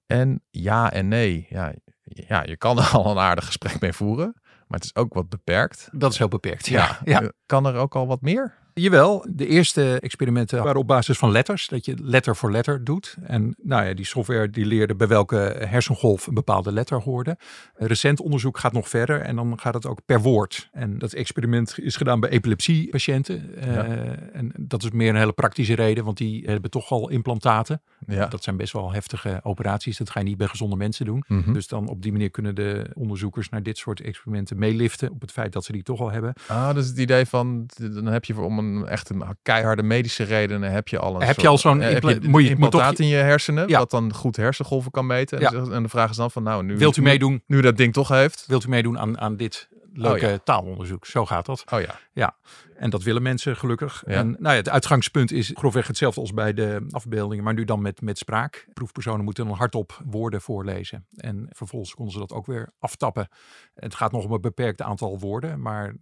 En 0.07 0.43
ja 0.51 0.93
en 0.93 1.09
nee. 1.09 1.47
Ja, 1.51 1.73
ja, 2.03 2.43
je 2.45 2.57
kan 2.57 2.79
er 2.79 2.91
al 2.97 3.11
een 3.11 3.19
aardig 3.19 3.47
gesprek 3.47 3.81
mee 3.81 3.93
voeren. 3.93 4.33
Maar 4.43 4.79
het 4.79 4.85
is 4.85 4.95
ook 4.95 5.15
wat 5.15 5.29
beperkt. 5.29 5.89
Dat 5.93 6.13
is 6.13 6.19
heel 6.19 6.29
beperkt. 6.29 6.67
Ja, 6.67 6.99
ja. 7.05 7.23
eh, 7.23 7.29
Kan 7.47 7.67
er 7.67 7.75
ook 7.75 7.95
al 7.95 8.07
wat 8.07 8.21
meer? 8.21 8.55
Jawel, 8.81 9.27
de 9.31 9.47
eerste 9.47 10.01
experimenten 10.01 10.63
waren 10.63 10.81
op 10.81 10.87
basis 10.87 11.19
van 11.19 11.31
letters, 11.31 11.69
dat 11.69 11.85
je 11.85 11.95
letter 12.03 12.37
voor 12.37 12.51
letter 12.51 12.85
doet. 12.85 13.17
En 13.23 13.55
nou 13.63 13.87
ja, 13.87 13.95
die 13.95 14.05
software 14.05 14.51
die 14.51 14.67
leerde 14.67 14.95
bij 14.95 15.07
welke 15.09 15.37
hersengolf 15.69 16.27
een 16.27 16.35
bepaalde 16.35 16.73
letter 16.73 17.01
hoorde. 17.01 17.37
Recent 17.75 18.21
onderzoek 18.21 18.59
gaat 18.59 18.73
nog 18.73 18.89
verder 18.89 19.21
en 19.21 19.37
dan 19.37 19.59
gaat 19.61 19.75
het 19.75 19.87
ook 19.87 20.01
per 20.07 20.21
woord. 20.21 20.69
En 20.73 20.99
dat 20.99 21.13
experiment 21.13 21.79
is 21.79 21.97
gedaan 21.97 22.21
bij 22.21 22.31
epilepsiepatiënten. 22.31 23.57
Eh, 23.61 23.75
Ja. 23.75 23.85
en 24.33 24.53
dat 24.59 24.83
is 24.83 24.91
meer 24.91 25.09
een 25.09 25.17
hele 25.17 25.33
praktische 25.33 25.75
reden, 25.75 26.05
want 26.05 26.17
die 26.17 26.45
hebben 26.47 26.71
toch 26.71 26.91
al 26.91 27.09
implantaten. 27.11 27.83
Ja. 28.07 28.27
Dat 28.27 28.43
zijn 28.43 28.57
best 28.57 28.73
wel 28.73 28.93
heftige 28.93 29.41
operaties, 29.43 29.97
dat 29.97 30.11
ga 30.11 30.21
je 30.21 30.27
niet 30.27 30.37
bij 30.37 30.47
gezonde 30.47 30.77
mensen 30.77 31.07
doen. 31.07 31.25
Mhm. 31.29 31.53
Dus 31.53 31.69
dan 31.69 31.89
op 31.89 32.03
die 32.03 32.13
manier 32.13 32.31
kunnen 32.31 32.55
de 32.55 32.91
onderzoekers 32.95 33.49
naar 33.49 33.63
dit 33.63 33.79
soort 33.79 34.01
experimenten 34.01 34.59
meeliften 34.59 35.11
op 35.11 35.21
het 35.21 35.33
feit 35.33 35.53
dat 35.53 35.65
ze 35.65 35.73
die 35.73 35.83
toch 35.83 36.01
al 36.01 36.11
hebben. 36.11 36.33
Ah, 36.47 36.75
dus 36.75 36.87
het 36.89 36.99
idee 36.99 37.27
van, 37.27 37.67
dan 37.77 38.07
heb 38.07 38.25
je 38.25 38.35
voor 38.35 38.45
om 38.45 38.59
een 38.59 38.65
echt 38.89 39.09
een 39.11 39.23
keiharde 39.43 39.83
medische 39.83 40.25
reden, 40.25 40.61
dan 40.61 40.71
heb 40.71 40.89
je 40.89 40.99
al 40.99 41.15
een 41.15 41.27
Heb 41.27 41.41
je 41.41 41.49
al 41.49 41.59
zo'n 41.59 41.81
eh, 41.81 41.85
heb 41.87 41.95
impla- 41.95 42.11
je 42.11 42.29
moet 42.29 42.41
toch- 42.43 42.51
implantaat 42.51 42.99
in 42.99 43.07
je 43.07 43.17
hersenen, 43.17 43.69
Ja. 43.69 43.79
wat 43.79 43.91
dan 43.91 44.15
goed 44.15 44.37
hersengolven 44.37 44.91
kan 44.91 45.07
meten. 45.07 45.41
En, 45.73 45.83
de 45.83 45.89
vraag 45.89 46.11
is 46.11 46.17
dan 46.17 46.31
van, 46.31 46.43
nou, 46.43 46.65
nu, 46.65 46.77
Wilt 46.77 46.97
u 46.97 47.03
meedoen? 47.03 47.43
Nu, 47.47 47.61
dat 47.61 47.77
ding 47.77 47.93
toch 47.93 48.09
heeft. 48.09 48.45
Wilt 48.47 48.65
u 48.65 48.69
meedoen 48.69 48.99
aan, 48.99 49.19
aan 49.21 49.37
dit 49.37 49.69
leuke 49.93 50.25
Oh 50.25 50.31
ja. 50.31 50.39
taalonderzoek? 50.45 51.07
Zo 51.07 51.27
gaat 51.27 51.47
dat. 51.47 51.65
Oh 51.73 51.81
ja, 51.81 51.99
Ja, 52.13 52.37
en 52.77 52.91
dat 52.91 53.03
willen 53.03 53.23
mensen 53.23 53.57
gelukkig. 53.57 54.03
Ja. 54.07 54.13
En 54.13 54.27
nou 54.31 54.43
ja, 54.43 54.51
het 54.61 54.69
uitgangspunt 54.69 55.33
is 55.33 55.51
grofweg 55.55 55.87
hetzelfde 55.87 56.21
als 56.21 56.33
bij 56.35 56.53
de 56.55 56.87
afbeeldingen, 56.91 57.45
maar 57.45 57.55
nu 57.55 57.65
dan 57.65 57.83
met, 57.83 58.01
met 58.01 58.19
spraak. 58.19 58.67
Proefpersonen 58.73 59.25
moeten 59.25 59.47
dan 59.47 59.57
hardop 59.57 60.01
woorden 60.05 60.41
voorlezen. 60.41 61.07
En 61.17 61.47
vervolgens 61.51 61.95
konden 61.95 62.13
ze 62.13 62.19
dat 62.19 62.33
ook 62.33 62.47
weer 62.47 62.73
aftappen. 62.79 63.29
Het 63.75 63.95
gaat 63.95 64.13
nog 64.13 64.25
om 64.25 64.33
een 64.33 64.41
beperkt 64.41 64.83
aantal 64.83 65.19
woorden, 65.19 65.61
maar 65.61 65.95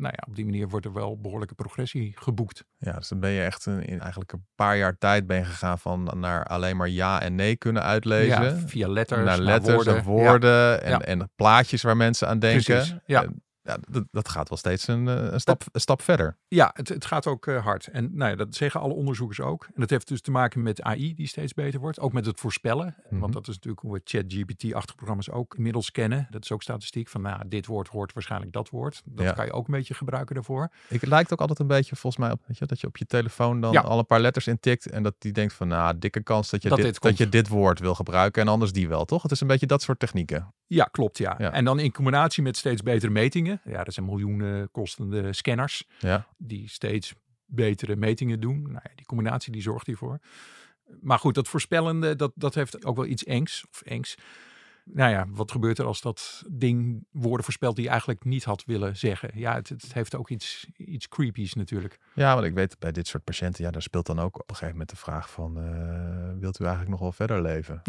nou 0.00 0.12
ja, 0.16 0.24
op 0.28 0.34
die 0.36 0.44
manier 0.44 0.68
wordt 0.68 0.86
er 0.86 0.92
wel 0.92 1.20
behoorlijke 1.20 1.54
progressie 1.54 2.12
geboekt. 2.18 2.64
Ja, 2.78 2.92
dus 2.92 3.08
dan 3.08 3.20
ben 3.20 3.30
je 3.30 3.42
echt 3.42 3.66
een, 3.66 3.84
in 3.84 4.00
eigenlijk 4.00 4.32
een 4.32 4.46
paar 4.54 4.76
jaar 4.76 4.98
tijd 4.98 5.26
ben 5.26 5.44
gegaan 5.44 5.78
van 5.78 6.10
naar 6.16 6.44
alleen 6.44 6.76
maar 6.76 6.88
ja 6.88 7.20
en 7.20 7.34
nee 7.34 7.56
kunnen 7.56 7.82
uitlezen. 7.82 8.42
Ja, 8.42 8.56
via 8.66 8.88
letters, 8.88 9.18
naar 9.24 9.28
naar 9.28 9.38
letters 9.44 9.74
woorden. 9.74 9.96
en 9.96 10.02
woorden 10.04 10.82
en, 10.82 10.90
Ja. 10.90 11.00
en 11.00 11.30
plaatjes 11.36 11.82
waar 11.82 11.96
mensen 11.96 12.28
aan 12.28 12.38
denken. 12.38 12.74
Precies, 12.74 12.94
ja. 13.06 13.22
En, 13.22 13.42
ja, 13.70 13.78
dat, 13.90 14.04
dat 14.10 14.28
gaat 14.28 14.48
wel 14.48 14.58
steeds 14.58 14.86
een, 14.86 15.08
eh, 15.08 15.32
een, 15.32 15.40
stap, 15.40 15.62
een 15.72 15.80
stap 15.80 16.02
verder. 16.02 16.36
Ja, 16.48 16.70
het, 16.74 16.88
het 16.88 17.04
gaat 17.04 17.26
ook 17.26 17.46
eh, 17.46 17.64
hard. 17.64 17.86
En 17.86 18.10
nou 18.16 18.30
ja, 18.30 18.36
dat 18.36 18.54
zeggen 18.54 18.80
alle 18.80 18.94
onderzoekers 18.94 19.40
ook. 19.40 19.64
En 19.64 19.80
dat 19.80 19.90
heeft 19.90 20.08
dus 20.08 20.20
te 20.20 20.30
maken 20.30 20.62
met 20.62 20.82
AI 20.82 21.14
die 21.14 21.26
steeds 21.26 21.54
beter 21.54 21.80
wordt. 21.80 22.00
Ook 22.00 22.12
met 22.12 22.26
het 22.26 22.40
voorspellen. 22.40 22.96
Mhm. 23.10 23.20
Want 23.20 23.32
dat 23.32 23.48
is 23.48 23.54
natuurlijk 23.54 23.82
hoe 23.82 23.92
we 23.92 24.00
ChatGPT-achtige 24.04 24.96
programma's 24.96 25.30
ook 25.30 25.54
inmiddels 25.56 25.90
kennen. 25.90 26.26
Dat 26.30 26.44
is 26.44 26.52
ook 26.52 26.62
statistiek 26.62 27.08
van, 27.08 27.22
nou, 27.22 27.48
dit 27.48 27.66
woord 27.66 27.88
hoort 27.88 28.12
waarschijnlijk 28.12 28.52
dat 28.52 28.68
woord. 28.70 29.02
Dat 29.04 29.24
Ja. 29.24 29.32
kan 29.32 29.44
je 29.44 29.52
ook 29.52 29.66
een 29.66 29.74
beetje 29.74 29.94
gebruiken 29.94 30.34
daarvoor. 30.34 30.68
Ik, 30.88 31.00
het 31.00 31.10
lijkt 31.10 31.32
ook 31.32 31.40
altijd 31.40 31.58
een 31.58 31.66
beetje 31.66 31.96
volgens 31.96 32.22
mij 32.22 32.32
op 32.32 32.40
weet 32.46 32.58
je, 32.58 32.66
dat 32.66 32.80
je 32.80 32.86
op 32.86 32.96
je 32.96 33.06
telefoon 33.06 33.60
dan 33.60 33.72
Ja. 33.72 33.80
al 33.80 33.98
een 33.98 34.06
paar 34.06 34.20
letters 34.20 34.46
intikt 34.46 34.90
en 34.90 35.02
dat 35.02 35.14
die 35.18 35.32
denkt 35.32 35.52
van 35.52 35.68
nou, 35.68 35.98
dikke 35.98 36.22
kans 36.22 36.50
dat 36.50 36.62
je, 36.62 36.68
Dat 36.68 36.76
dit, 36.78 36.86
dit 36.86 36.94
dat 36.94 37.02
komt. 37.04 37.18
je 37.18 37.28
dit 37.28 37.48
woord 37.48 37.78
wil 37.80 37.94
gebruiken 37.94 38.42
en 38.42 38.48
anders 38.48 38.72
die 38.72 38.88
wel, 38.88 39.04
toch? 39.04 39.22
Het 39.22 39.30
is 39.32 39.40
een 39.40 39.46
beetje 39.46 39.66
dat 39.66 39.82
soort 39.82 39.98
technieken. 39.98 40.54
Ja, 40.72 40.84
klopt, 40.84 41.18
ja. 41.18 41.34
Ja. 41.38 41.52
En 41.52 41.64
dan 41.64 41.78
in 41.78 41.92
combinatie 41.92 42.42
met 42.42 42.56
steeds 42.56 42.82
betere 42.82 43.12
metingen. 43.12 43.60
Ja, 43.64 43.84
dat 43.84 43.94
zijn 43.94 44.06
miljoenen 44.06 44.70
kostende 44.70 45.32
scanners 45.32 45.84
Ja, 45.98 46.26
die 46.38 46.68
steeds 46.68 47.14
betere 47.46 47.96
metingen 47.96 48.40
doen. 48.40 48.62
Nou 48.62 48.80
ja, 48.82 48.90
die 48.94 49.06
combinatie 49.06 49.52
die 49.52 49.62
zorgt 49.62 49.86
hiervoor. 49.86 50.18
Maar 51.00 51.18
goed, 51.18 51.34
dat 51.34 51.48
voorspellende, 51.48 52.16
dat, 52.16 52.32
dat 52.34 52.54
heeft 52.54 52.84
ook 52.84 52.96
wel 52.96 53.06
iets 53.06 53.24
engs 53.24 53.66
of 53.70 53.82
engs. 53.82 54.14
Nou 54.84 55.10
ja, 55.10 55.26
wat 55.28 55.50
gebeurt 55.50 55.78
er 55.78 55.84
als 55.84 56.00
dat 56.00 56.42
ding 56.50 57.06
woorden 57.10 57.44
voorspelt 57.44 57.74
die 57.74 57.84
je 57.84 57.90
eigenlijk 57.90 58.24
niet 58.24 58.44
had 58.44 58.64
willen 58.64 58.96
zeggen? 58.96 59.30
Ja, 59.34 59.54
het, 59.54 59.68
het 59.68 59.92
heeft 59.92 60.14
ook 60.14 60.30
iets, 60.30 60.66
iets 60.76 61.08
creepies 61.08 61.54
natuurlijk. 61.54 61.98
ja, 62.14 62.34
want 62.34 62.46
ik 62.46 62.54
weet 62.54 62.78
bij 62.78 62.92
dit 62.92 63.06
soort 63.06 63.24
patiënten, 63.24 63.64
ja, 63.64 63.70
daar 63.70 63.82
speelt 63.82 64.06
dan 64.06 64.18
ook 64.18 64.34
op 64.34 64.50
een 64.50 64.56
gegeven 64.56 64.72
moment 64.72 64.90
de 64.90 64.96
vraag 64.96 65.30
van 65.30 65.60
eh, 65.60 66.38
wilt 66.38 66.60
u 66.60 66.64
eigenlijk 66.64 66.90
nog 66.90 67.00
wel 67.00 67.12
verder 67.12 67.42
leven? 67.42 67.80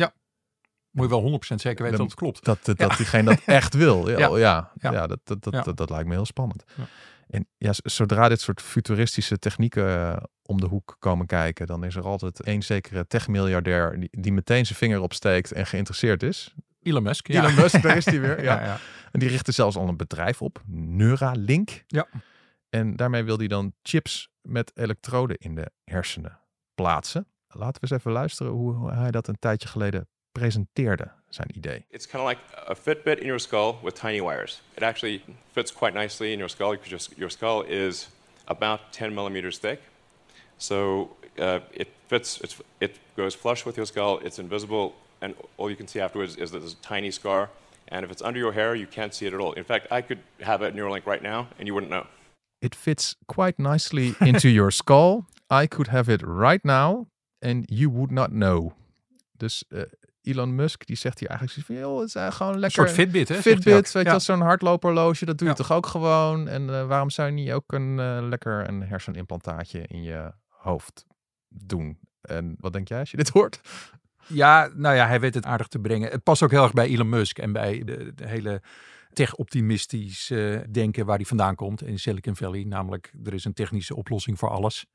Moet 0.92 1.10
je 1.10 1.22
wel 1.22 1.40
100% 1.54 1.56
zeker 1.56 1.84
weten 1.84 1.98
dat 1.98 2.08
het 2.08 2.16
klopt. 2.16 2.46
Dat, 2.46 2.60
dat, 2.66 2.78
dat 2.78 2.98
diegene 2.98 3.24
dat 3.24 3.42
echt 3.60 3.74
wil. 3.74 4.10
Ja, 4.10 4.18
Ja. 4.18 4.72
ja. 4.80 4.92
ja. 4.92 5.08
Dat, 5.08 5.20
dat, 5.24 5.44
dat. 5.44 5.78
Dat, 5.78 5.90
lijkt 5.90 6.08
me 6.08 6.14
heel 6.14 6.26
spannend. 6.26 6.64
En 7.28 7.48
ja, 7.58 7.72
zodra 7.76 8.30
dit 8.30 8.42
soort 8.42 8.62
futuristische 8.62 9.40
technieken 9.40 9.88
eh, 9.88 10.18
om 10.46 10.60
de 10.60 10.68
hoek 10.68 10.96
komen 11.00 11.26
kijken, 11.26 11.68
dan 11.68 11.84
is 11.84 11.96
er 11.96 12.04
altijd 12.04 12.42
één 12.42 12.62
zekere 12.62 13.08
techmiljardair 13.08 14.00
die, 14.00 14.10
die 14.12 14.34
meteen 14.34 14.66
zijn 14.66 14.78
vinger 14.78 15.02
opsteekt 15.02 15.52
en 15.52 15.66
geïnteresseerd 15.66 16.24
is. 16.24 16.54
Elon 16.82 17.04
Musk. 17.04 17.28
Ja. 17.28 17.42
Elon 17.42 17.56
Musk, 17.56 17.82
daar 17.82 17.98
is 17.98 18.06
hij 18.06 18.22
weer. 18.22 18.44
Ja. 18.44 18.60
Ja, 18.60 18.66
ja. 18.66 18.78
En 19.12 19.20
die 19.20 19.30
richtte 19.30 19.52
zelfs 19.52 19.76
al 19.76 19.88
een 19.88 19.98
bedrijf 19.98 20.42
op, 20.42 20.62
Neuralink. 20.68 21.84
Ja. 21.88 22.08
En 22.70 22.96
daarmee 22.96 23.24
wil 23.24 23.38
hij 23.38 23.48
dan 23.48 23.74
chips 23.82 24.30
met 24.42 24.72
elektroden 24.76 25.38
in 25.38 25.56
de 25.56 25.72
hersenen 25.84 26.40
plaatsen. 26.76 27.28
Laten 27.48 27.82
we 27.82 27.88
eens 27.88 28.00
even 28.00 28.12
luisteren 28.12 28.52
hoe 28.52 28.92
hij 28.92 29.12
dat 29.12 29.28
een 29.28 29.40
tijdje 29.40 29.68
geleden 29.68 30.08
presenteerde, 30.32 31.12
zijn 31.30 31.48
idee. 31.56 31.86
It's 31.90 32.08
kind 32.08 32.24
of 32.24 32.30
like 32.30 32.42
a 32.68 32.76
Fitbit 32.76 33.20
in 33.20 33.26
your 33.26 33.40
skull 33.40 33.80
with 33.84 33.96
tiny 33.96 34.22
wires. 34.22 34.62
It 34.76 34.84
actually 34.84 35.22
fits 35.52 35.74
quite 35.74 35.94
nicely 36.00 36.32
in 36.32 36.38
your 36.38 36.50
skull 36.50 36.72
because 36.72 36.90
your, 36.90 37.00
your 37.18 37.30
skull 37.30 37.64
is 37.68 38.10
about 38.46 38.80
10 38.92 39.14
millimeters 39.14 39.60
thick. 39.60 39.80
So 40.58 41.10
uh, 41.38 41.60
it 41.72 41.88
fits, 42.08 42.40
it's, 42.42 42.62
it 42.80 42.98
goes 43.16 43.36
flush 43.36 43.66
with 43.66 43.76
your 43.76 43.86
skull, 43.86 44.20
it's 44.24 44.40
invisible, 44.40 44.94
and 45.20 45.34
all 45.58 45.70
you 45.70 45.76
can 45.76 45.88
see 45.88 46.02
afterwards 46.02 46.36
is 46.36 46.52
that 46.52 46.60
there's 46.60 46.74
a 46.74 46.88
tiny 46.88 47.12
scar. 47.12 47.50
And 47.88 48.06
if 48.06 48.12
it's 48.12 48.22
under 48.22 48.40
your 48.40 48.54
hair, 48.54 48.76
you 48.76 48.88
can't 48.88 49.14
see 49.14 49.26
it 49.26 49.34
at 49.34 49.40
all. 49.40 49.54
In 49.54 49.64
fact, 49.64 49.88
I 49.92 50.02
could 50.02 50.20
have 50.40 50.62
a 50.62 50.72
Neuralink 50.72 51.06
right 51.06 51.22
now, 51.22 51.48
and 51.58 51.68
you 51.68 51.74
wouldn't 51.74 51.92
know. 51.92 52.06
It 52.62 52.76
fits 52.76 53.16
quite 53.28 53.60
nicely 53.60 54.16
into 54.22 54.48
your 54.50 54.72
skull. 54.72 55.26
I 55.50 55.68
could 55.68 55.88
have 55.88 56.10
it 56.10 56.22
right 56.24 56.64
now 56.64 57.08
and 57.42 57.66
you 57.70 57.90
would 57.90 58.12
not 58.12 58.32
know. 58.32 58.74
Dus 59.38 59.64
Elon 60.22 60.56
Musk 60.56 60.86
die 60.86 60.96
zegt 60.96 61.20
hier 61.20 61.30
eigenlijk 61.30 61.60
zoiets 61.60 61.82
van, 61.82 61.90
joh, 61.92 62.00
het 62.00 62.08
is 62.08 62.16
eigenlijk 62.16 62.36
gewoon 62.36 62.54
Een 62.54 62.60
lekker. 62.60 62.84
soort 62.88 62.96
Fitbit, 62.96 63.28
hè? 63.28 63.36
Fitbit, 63.36 63.66
weet 63.92 63.92
je 63.94 64.00
Ja. 64.00 64.10
wel, 64.10 64.20
zo'n 64.20 64.42
hardloperloge, 64.42 65.26
dat 65.26 65.38
doe 65.38 65.48
je 65.48 65.54
Ja. 65.54 65.60
toch 65.60 65.72
ook 65.78 65.86
gewoon? 65.86 66.48
En 66.48 66.70
eh, 66.70 66.86
waarom 66.88 67.10
zou 67.10 67.28
je 67.28 67.34
niet 67.34 67.52
ook 67.52 67.72
een 67.74 68.00
eh, 68.00 68.18
lekker 68.22 68.68
een 68.68 68.82
hersenimplantaatje 68.82 69.82
in 69.88 70.04
je 70.04 70.32
hoofd 70.48 71.06
doen? 71.50 72.00
En 72.22 72.56
wat 72.60 72.74
denk 72.74 72.88
jij 72.88 73.00
als 73.00 73.12
je 73.12 73.18
dit 73.18 73.30
hoort? 73.30 73.62
Ja, 74.28 74.70
nou 74.76 74.96
ja, 74.96 75.08
hij 75.08 75.20
weet 75.20 75.34
het 75.34 75.46
aardig 75.46 75.68
te 75.68 75.80
brengen. 75.80 76.12
Het 76.12 76.24
past 76.24 76.44
ook 76.44 76.52
heel 76.52 76.64
erg 76.64 76.74
bij 76.74 76.88
Elon 76.88 77.10
Musk 77.10 77.38
en 77.38 77.52
bij 77.52 77.84
de, 77.84 78.12
de 78.16 78.28
hele 78.28 78.62
tech-optimistisch 79.14 80.30
eh, 80.30 80.60
denken 80.72 81.06
waar 81.06 81.16
hij 81.16 81.26
vandaan 81.26 81.56
komt 81.56 81.84
in 81.84 82.00
Silicon 82.00 82.36
Valley. 82.36 82.64
Namelijk, 82.64 83.14
er 83.24 83.34
is 83.34 83.46
een 83.46 83.54
technische 83.54 83.96
oplossing 83.96 84.40
voor 84.40 84.50
alles. 84.50 84.86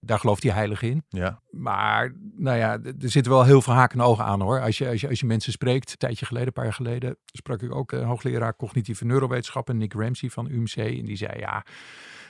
Daar 0.00 0.18
gelooft 0.18 0.42
hij 0.42 0.52
heilig 0.52 0.82
in. 0.82 1.04
Ja, 1.08 1.42
Maar 1.50 2.14
nou 2.36 2.58
ja, 2.58 2.72
er 2.82 3.10
zitten 3.10 3.32
wel 3.32 3.44
heel 3.44 3.62
veel 3.62 3.72
haken 3.72 3.98
en 3.98 4.04
ogen 4.04 4.24
aan 4.24 4.40
hoor. 4.40 4.60
Als 4.60 4.78
je, 4.78 4.88
als 4.88 5.00
je, 5.00 5.08
als 5.08 5.20
je 5.20 5.26
mensen 5.26 5.52
spreekt, 5.52 5.90
een 5.90 5.96
tijdje 5.96 6.26
geleden, 6.26 6.48
een 6.48 6.54
paar 6.54 6.64
jaar 6.64 6.72
geleden, 6.72 7.16
sprak 7.24 7.62
ik 7.62 7.74
ook 7.74 7.92
een 7.92 8.04
hoogleraar 8.04 8.56
cognitieve 8.56 9.04
neurowetenschappen, 9.04 9.76
Nick 9.76 9.92
Ramsey 9.92 10.30
van 10.30 10.50
UMC. 10.50 10.76
En 10.76 11.04
die 11.04 11.16
zei 11.16 11.38
ja, 11.38 11.64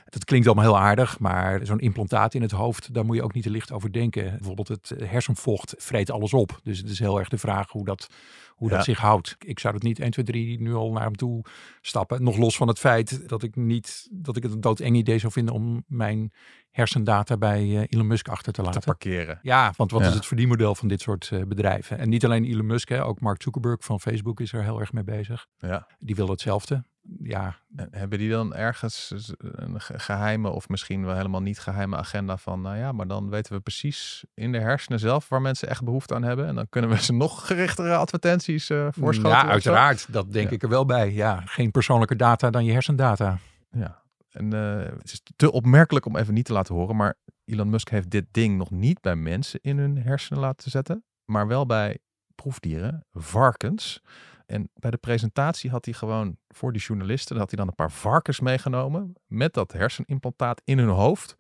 dat 0.09 0.25
klinkt 0.25 0.47
allemaal 0.47 0.65
heel 0.65 0.79
aardig, 0.79 1.19
maar 1.19 1.67
zo'n 1.67 1.79
implantaat 1.79 2.35
in 2.35 2.43
het 2.43 2.51
hoofd, 2.51 2.95
daar 2.95 3.05
moet 3.05 3.17
je 3.17 3.23
ook 3.23 3.35
niet 3.35 3.43
te 3.43 3.51
licht 3.51 3.73
over 3.73 3.93
denken. 3.93 4.31
Bijvoorbeeld 4.31 4.69
het 4.69 4.91
eh, 4.91 5.09
hersenvocht 5.11 5.75
vreet 5.79 6.11
alles 6.11 6.35
op. 6.35 6.61
Dus 6.63 6.79
het 6.79 6.89
is 6.91 6.99
heel 6.99 7.19
erg 7.19 7.29
de 7.29 7.39
vraag 7.39 7.71
hoe 7.71 7.85
dat, 7.85 8.07
hoe 8.51 8.71
Ja. 8.71 8.77
dat 8.77 8.85
zich 8.85 8.99
houdt. 8.99 9.37
Ik 9.39 9.59
zou 9.59 9.75
het 9.75 9.83
niet 9.83 9.99
1, 10.01 10.11
2, 10.11 10.25
3 10.25 10.61
nu 10.61 10.75
al 10.75 10.93
naar 10.93 11.03
hem 11.03 11.17
toe 11.17 11.45
stappen. 11.81 12.23
Nog 12.23 12.37
los 12.37 12.57
van 12.57 12.69
het 12.69 12.79
feit 12.79 13.29
dat 13.29 13.43
ik 13.43 13.57
niet, 13.57 14.09
dat 14.13 14.37
ik 14.37 14.43
het 14.43 14.53
een 14.53 14.61
doodeng 14.61 14.97
idee 14.97 15.19
zou 15.19 15.33
vinden 15.33 15.55
om 15.55 15.85
mijn 15.87 16.33
hersendata 16.71 17.37
bij 17.37 17.61
eh, 17.63 17.83
Elon 17.89 18.07
Musk 18.07 18.29
achter 18.29 18.53
te 18.53 18.61
te 18.61 18.67
laten. 18.67 18.81
parkeren. 18.83 19.39
Ja, 19.43 19.73
want 19.77 19.91
wat 19.91 20.01
Ja. 20.03 20.09
is 20.09 20.15
het 20.15 20.27
verdienmodel 20.27 20.75
van 20.75 20.89
dit 20.89 21.01
soort 21.01 21.29
eh, 21.33 21.43
bedrijven? 21.49 21.99
En 21.99 22.09
niet 22.09 22.25
alleen 22.25 22.45
Elon 22.45 22.67
Musk, 22.67 22.89
hè, 22.89 23.05
ook 23.05 23.21
Mark 23.21 23.43
Zuckerberg 23.43 23.85
van 23.85 24.01
Facebook 24.01 24.41
is 24.41 24.53
er 24.53 24.63
heel 24.63 24.81
erg 24.81 24.93
mee 24.93 25.05
bezig. 25.05 25.47
Ja. 25.59 25.87
Die 25.99 26.15
wil 26.15 26.29
hetzelfde. 26.29 26.85
Ja, 27.23 27.57
En 27.77 27.89
hebben 27.91 28.19
die 28.19 28.31
dan 28.31 28.55
ergens 28.55 29.13
een 29.39 29.81
ge- 29.81 29.99
geheime 29.99 30.49
of 30.49 30.69
misschien 30.69 31.05
wel 31.05 31.15
helemaal 31.17 31.41
niet 31.43 31.59
geheime 31.59 31.97
agenda 31.97 32.37
van, 32.37 32.61
nou 32.61 32.77
ja, 32.77 32.93
maar 32.93 33.07
dan 33.07 33.31
weten 33.31 33.53
we 33.53 33.61
precies 33.61 34.25
in 34.35 34.53
de 34.53 34.59
hersenen 34.61 34.99
zelf 34.99 35.29
waar 35.29 35.41
mensen 35.43 35.69
echt 35.69 35.85
behoefte 35.85 36.15
aan 36.15 36.23
hebben. 36.23 36.47
En 36.47 36.55
dan 36.55 36.69
kunnen 36.69 36.91
we 36.91 37.03
ze 37.03 37.13
nog 37.25 37.47
gerichtere 37.47 37.97
advertenties 37.97 38.71
eh 38.71 38.87
voorschoten. 38.91 39.31
ja 39.31 39.43
zo. 39.45 39.49
uiteraard. 39.49 40.13
Dat 40.13 40.33
denk 40.33 40.49
Ja. 40.49 40.55
ik 40.55 40.63
er 40.63 40.69
wel 40.69 40.85
bij. 40.85 41.13
Ja, 41.13 41.43
geen 41.45 41.71
persoonlijke 41.71 42.17
data 42.17 42.51
dan 42.51 42.65
je 42.65 42.73
hersendata. 42.73 43.39
Ja. 43.71 44.03
En 44.31 44.53
eh, 44.53 44.93
het 44.99 45.13
is 45.13 45.23
te 45.37 45.53
opmerkelijk 45.53 46.07
om 46.07 46.17
even 46.17 46.35
niet 46.35 46.45
te 46.45 46.53
laten 46.53 46.75
horen, 46.75 46.97
maar 46.97 47.15
Elon 47.45 47.71
Musk 47.71 47.89
heeft 47.89 48.11
dit 48.11 48.27
ding 48.31 48.57
nog 48.57 48.71
niet 48.71 49.01
bij 49.01 49.17
mensen 49.17 49.61
in 49.63 49.79
hun 49.79 49.97
hersenen 50.03 50.41
laten 50.43 50.71
zetten, 50.71 51.05
maar 51.25 51.47
wel 51.47 51.67
bij 51.67 51.99
proefdieren, 52.35 53.05
varkens. 53.13 54.01
En 54.47 54.71
bij 54.75 54.91
de 54.91 54.97
presentatie 54.97 55.71
had 55.71 55.85
hij 55.85 55.95
gewoon 55.95 56.37
voor 56.49 56.73
die 56.73 56.83
journalisten, 56.83 57.37
had 57.37 57.51
hij 57.51 57.59
dan 57.59 57.69
een 57.69 57.75
paar 57.75 57.93
varkens 57.93 58.41
meegenomen 58.41 59.15
met 59.27 59.55
dat 59.55 59.73
hersenimplantaat 59.73 60.63
in 60.65 60.79
hun 60.79 60.89
hoofd. 60.89 61.37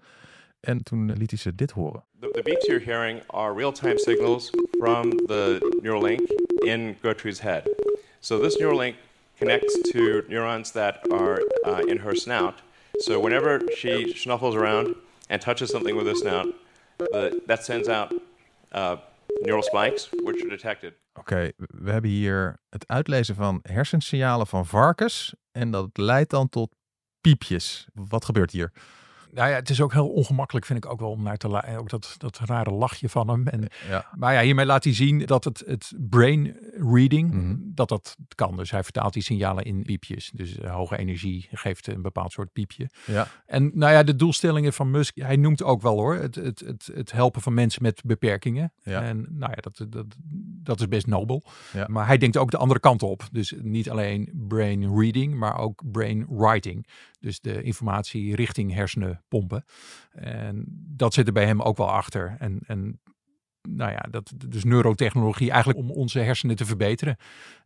En 0.60 0.82
toen 0.82 1.12
liet 1.12 1.30
hij 1.30 1.38
ze 1.38 1.54
dit 1.54 1.70
horen. 1.70 2.04
The, 2.20 2.30
the 2.30 2.42
beeps 2.42 2.66
you're 2.66 2.84
hearing 2.84 3.22
are 3.26 3.54
real-time 3.54 3.98
signals 3.98 4.50
from 4.78 5.10
the 5.10 5.78
Neuralink 5.82 6.20
in 6.64 6.96
Gertrude's 7.02 7.40
head. 7.40 7.70
So 8.20 8.40
this 8.40 8.58
Neuralink 8.58 8.94
connects 9.38 9.90
to 9.90 10.25
neurons 10.28 10.70
that 10.70 11.12
are 11.12 11.40
uh, 11.64 11.78
in 11.86 11.98
her 11.98 12.16
snout. 12.16 12.62
So 12.98 13.20
whenever 13.20 13.60
she 13.76 14.14
snuffles 14.16 14.54
around 14.54 14.94
and 15.28 15.42
touches 15.42 15.70
something 15.70 15.96
with 15.96 16.06
her 16.06 16.14
snout, 16.14 16.46
the, 16.98 17.42
that 17.46 17.64
sends 17.64 17.88
out 17.88 18.14
uh, 18.72 18.96
neural 19.42 19.62
spikes, 19.62 20.08
which 20.25 20.42
are 20.42 20.48
detected. 20.48 20.94
Oké, 21.30 21.52
we 21.56 21.90
hebben 21.90 22.11
hier 22.11 22.61
het 22.68 22.88
uitlezen 22.88 23.35
van 23.35 23.61
hersensignalen 23.62 24.47
van 24.47 24.66
varkens. 24.66 25.35
En 25.52 25.71
dat 25.71 25.88
leidt 25.92 26.30
dan 26.30 26.49
tot 26.49 26.75
piepjes. 27.21 27.87
Wat 27.95 28.25
gebeurt 28.25 28.50
hier? 28.50 28.73
Nou 29.37 29.49
ja, 29.49 29.55
het 29.55 29.71
is 29.71 29.81
ook 29.81 29.93
heel 29.93 30.09
ongemakkelijk, 30.09 30.66
vind 30.66 30.85
ik 30.85 30.90
ook 30.90 31.00
wel, 31.00 31.11
om 31.11 31.23
naar 31.23 31.37
te 31.37 31.49
la- 31.49 31.76
Ook 31.76 31.88
dat, 31.90 32.14
dat 32.19 32.38
rare 32.45 32.71
lachje 32.71 33.09
van 33.09 33.28
hem. 33.28 33.47
En, 33.47 33.69
Ja. 33.88 34.07
maar 34.14 34.33
ja, 34.35 34.40
hiermee 34.43 34.66
laat 34.66 34.85
hij 34.85 34.95
zien 34.95 35.19
dat 35.26 35.45
het, 35.45 35.62
het 35.66 35.93
brain 35.99 36.57
reading, 36.93 37.33
Mhm. 37.33 37.55
dat 37.61 37.88
dat 37.88 38.16
kan. 38.35 38.57
Dus 38.57 38.71
hij 38.71 38.83
vertaalt 38.83 39.12
die 39.12 39.23
signalen 39.23 39.64
in 39.64 39.83
piepjes. 39.83 40.31
Dus 40.35 40.59
eh, 40.59 40.75
hoge 40.75 40.97
energie 40.99 41.49
geeft 41.50 41.87
een 41.87 42.02
bepaald 42.02 42.33
soort 42.33 42.52
piepje. 42.52 42.88
Ja. 43.07 43.28
En 43.47 43.71
nou 43.75 43.93
ja, 43.93 44.02
de 44.02 44.16
doelstellingen 44.16 44.73
van 44.73 44.90
Musk, 44.90 45.16
hij 45.16 45.37
noemt 45.37 45.62
ook 45.62 45.83
wel 45.83 45.97
hoor, 45.97 46.14
het, 46.14 46.35
het, 46.35 46.61
het, 46.61 46.90
het 46.95 47.12
helpen 47.12 47.43
van 47.43 47.55
mensen 47.55 47.83
met 47.83 48.02
beperkingen. 48.05 48.73
Ja. 48.83 49.02
En 49.02 49.26
nou 49.31 49.52
ja, 49.55 49.61
dat, 49.61 49.87
dat, 49.93 50.07
dat 50.62 50.81
is 50.81 50.88
best 50.88 51.07
nobel. 51.07 51.43
Ja. 51.73 51.87
Maar 51.90 52.07
hij 52.07 52.19
denkt 52.19 52.37
ook 52.37 52.50
de 52.50 52.57
andere 52.57 52.81
kant 52.81 53.02
op. 53.02 53.28
Dus 53.33 53.55
niet 53.62 53.90
alleen 53.90 54.31
brain 54.49 54.99
reading, 55.00 55.35
maar 55.35 55.59
ook 55.59 55.83
brain 55.93 56.26
writing. 56.28 56.87
Dus 57.26 57.40
de 57.40 57.62
informatie 57.62 58.35
richting 58.35 58.73
hersenen 58.73 59.23
pompen. 59.28 59.64
En 60.12 60.64
dat 60.88 61.14
zit 61.14 61.26
er 61.26 61.33
bij 61.33 61.47
hem 61.47 61.62
ook 61.62 61.76
wel 61.76 61.90
achter. 61.90 62.37
En, 62.38 62.61
en 62.66 63.00
nou 63.68 63.90
ja, 63.90 64.06
dat, 64.11 64.33
dus 64.47 64.64
neurotechnologie 64.64 65.50
eigenlijk 65.50 65.78
om 65.78 65.90
onze 65.90 66.18
hersenen 66.18 66.56
te 66.56 66.64
verbeteren. 66.64 67.16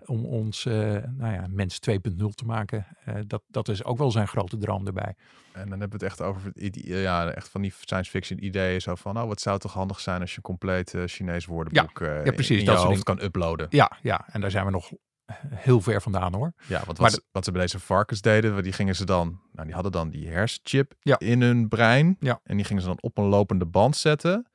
Om 0.05 0.25
ons, 0.25 0.67
eh, 0.67 0.75
nou 1.17 1.33
ja, 1.33 1.47
mens 1.51 1.79
2.0 1.79 2.35
te 2.35 2.45
maken. 2.45 2.87
Eh, 3.05 3.15
dat, 3.27 3.43
dat 3.47 3.69
is 3.69 3.85
ook 3.85 3.99
wel 3.99 4.11
zijn 4.11 4.29
grote 4.29 4.59
droom 4.59 4.87
erbij. 4.87 5.15
En 5.53 5.69
dan 5.69 5.81
hebben 5.81 5.99
we 5.99 6.05
het 6.05 6.13
echt 6.15 6.23
over 6.23 6.53
ja, 7.01 7.31
echt 7.31 7.49
van 7.49 7.63
die 7.63 7.73
science 7.81 8.11
fiction 8.11 8.45
ideeën. 8.45 8.81
Zo 8.81 8.95
van, 8.95 9.19
oh, 9.19 9.27
wat 9.27 9.41
zou 9.41 9.59
toch 9.59 9.73
handig 9.73 10.01
zijn 10.01 10.21
als 10.21 10.31
je 10.31 10.37
een 10.37 10.43
compleet 10.43 10.95
eh, 10.95 11.03
Chinees 11.07 11.47
woordenboek 11.47 12.01
eh, 12.01 12.25
ja, 12.25 12.33
precies, 12.33 12.59
in 12.59 12.65
dat 12.65 12.81
je 12.81 12.87
hoofd 12.87 13.03
kan 13.03 13.23
uploaden. 13.23 13.67
Ja, 13.71 13.93
ja, 14.03 14.27
en 14.33 14.41
daar 14.41 14.51
zijn 14.51 14.65
we 14.65 14.71
nog 14.71 14.93
heel 15.55 15.81
ver 15.81 16.03
vandaan 16.03 16.35
hoor. 16.35 16.53
Ja, 16.67 16.83
want 16.85 16.99
wat, 16.99 17.13
ze- 17.13 17.23
wat 17.33 17.45
ze 17.45 17.53
bij 17.53 17.61
deze 17.61 17.79
varkens 17.81 18.21
deden, 18.21 18.63
die 18.63 18.73
gingen 18.73 18.97
ze 18.97 19.05
dan, 19.05 19.41
nou, 19.53 19.65
die 19.65 19.75
hadden 19.75 19.93
dan 19.93 20.09
die 20.11 20.29
hersenchip 20.29 20.95
Ja. 21.01 21.19
in 21.19 21.43
hun 21.43 21.69
brein. 21.69 22.17
Ja. 22.21 22.41
En 22.45 22.57
die 22.57 22.65
gingen 22.67 22.83
ze 22.83 22.89
dan 22.89 22.99
op 23.01 23.19
een 23.19 23.25
lopende 23.25 23.67
band 23.67 23.97
zetten, 23.97 24.47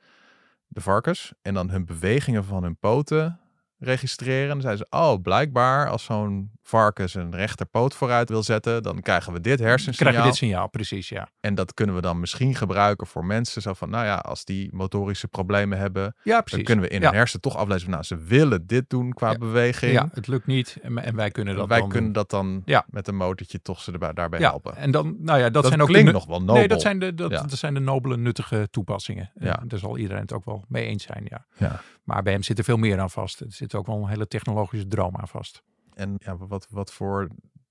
de 0.68 0.82
varkens. 0.82 1.34
En 1.42 1.54
dan 1.54 1.70
hun 1.70 1.86
bewegingen 1.86 2.46
van 2.46 2.64
hun 2.64 2.78
poten 2.78 3.40
registreren. 3.78 4.42
En 4.42 4.48
dan 4.50 4.62
zeiden 4.62 4.88
ze, 4.90 4.98
oh, 4.98 5.22
blijkbaar 5.22 5.90
als 5.90 6.04
zo'n 6.04 6.52
varken 6.62 7.10
zijn 7.10 7.36
rechterpoot 7.36 7.96
vooruit 7.96 8.30
wil 8.30 8.44
zetten, 8.44 8.84
dan 8.84 9.02
krijgen 9.02 9.34
we 9.34 9.42
dit 9.42 9.60
hersensignaal. 9.60 10.12
Krijg 10.12 10.26
je 10.26 10.32
dit 10.32 10.40
signaal, 10.40 10.70
precies, 10.70 11.10
ja. 11.10 11.30
En 11.40 11.56
dat 11.56 11.74
kunnen 11.74 11.96
we 11.96 12.02
dan 12.02 12.20
misschien 12.20 12.56
gebruiken 12.56 13.08
voor 13.08 13.26
mensen. 13.26 13.62
Zo 13.62 13.74
van, 13.74 13.90
nou 13.90 14.06
ja, 14.06 14.16
als 14.16 14.46
die 14.46 14.70
motorische 14.72 15.28
problemen 15.28 15.78
hebben, 15.78 16.16
Ja, 16.24 16.34
dan 16.34 16.44
precies. 16.44 16.66
kunnen 16.66 16.86
we 16.86 16.92
in 16.92 17.02
ja. 17.02 17.08
hun 17.08 17.16
hersen 17.16 17.42
toch 17.42 17.56
aflezen 17.56 17.82
van, 17.84 17.92
nou, 17.92 18.04
ze 18.04 18.18
willen 18.18 18.68
dit 18.68 18.90
doen 18.90 19.14
qua 19.14 19.32
Ja. 19.32 19.38
beweging. 19.38 19.92
Ja, 19.92 20.10
het 20.14 20.28
lukt 20.28 20.46
niet. 20.46 20.78
En, 20.82 20.98
en 20.98 21.16
wij 21.16 21.32
kunnen 21.32 21.56
dat 21.56 21.68
Wij 21.68 21.80
dan 21.80 21.90
kunnen 21.90 22.12
dat 22.12 22.30
dan 22.30 22.62
Ja. 22.66 22.86
met 22.90 23.08
een 23.08 23.16
motortje 23.16 23.62
toch 23.62 23.82
ze 23.82 23.92
erbij, 23.92 24.14
daarbij 24.14 24.40
ja, 24.40 24.50
helpen. 24.50 24.76
En 24.76 24.92
dan, 24.92 25.16
nou 25.20 25.38
ja, 25.40 25.44
dat, 25.44 25.54
Dat 25.54 25.66
zijn 25.68 25.82
ook 25.82 25.88
klinkt 25.88 26.12
nog 26.12 26.26
wel 26.26 26.40
nobel. 26.40 26.56
Nee, 26.56 26.68
dat 26.68 26.82
zijn 26.82 27.00
de, 27.00 27.14
dat, 27.14 27.52
zijn 27.52 27.74
de 27.74 27.80
nobele, 27.80 28.18
nuttige 28.18 28.68
toepassingen. 28.72 29.32
Ja. 29.40 29.46
Ja. 29.46 29.64
Daar 29.68 29.80
zal 29.80 29.98
iedereen 29.98 30.22
het 30.22 30.34
ook 30.34 30.46
wel 30.46 30.66
mee 30.68 30.86
eens 30.86 31.04
zijn, 31.04 31.26
ja. 31.30 31.46
Ja. 31.58 31.82
Maar 32.04 32.24
bij 32.24 32.34
hem 32.34 32.44
zit 32.44 32.58
er 32.58 32.64
veel 32.64 32.78
meer 32.78 33.00
aan 33.00 33.10
vast. 33.10 33.40
Er 33.40 33.46
zit 33.72 33.80
ook 33.80 33.86
wel 33.88 34.02
een 34.02 34.08
hele 34.10 34.28
technologische 34.28 34.88
droom 34.88 35.16
aan 35.18 35.28
vast. 35.28 35.64
En 35.94 36.16
ja, 36.18 36.38
wat, 36.38 36.68
wat 36.70 36.94
voor 36.94 37.28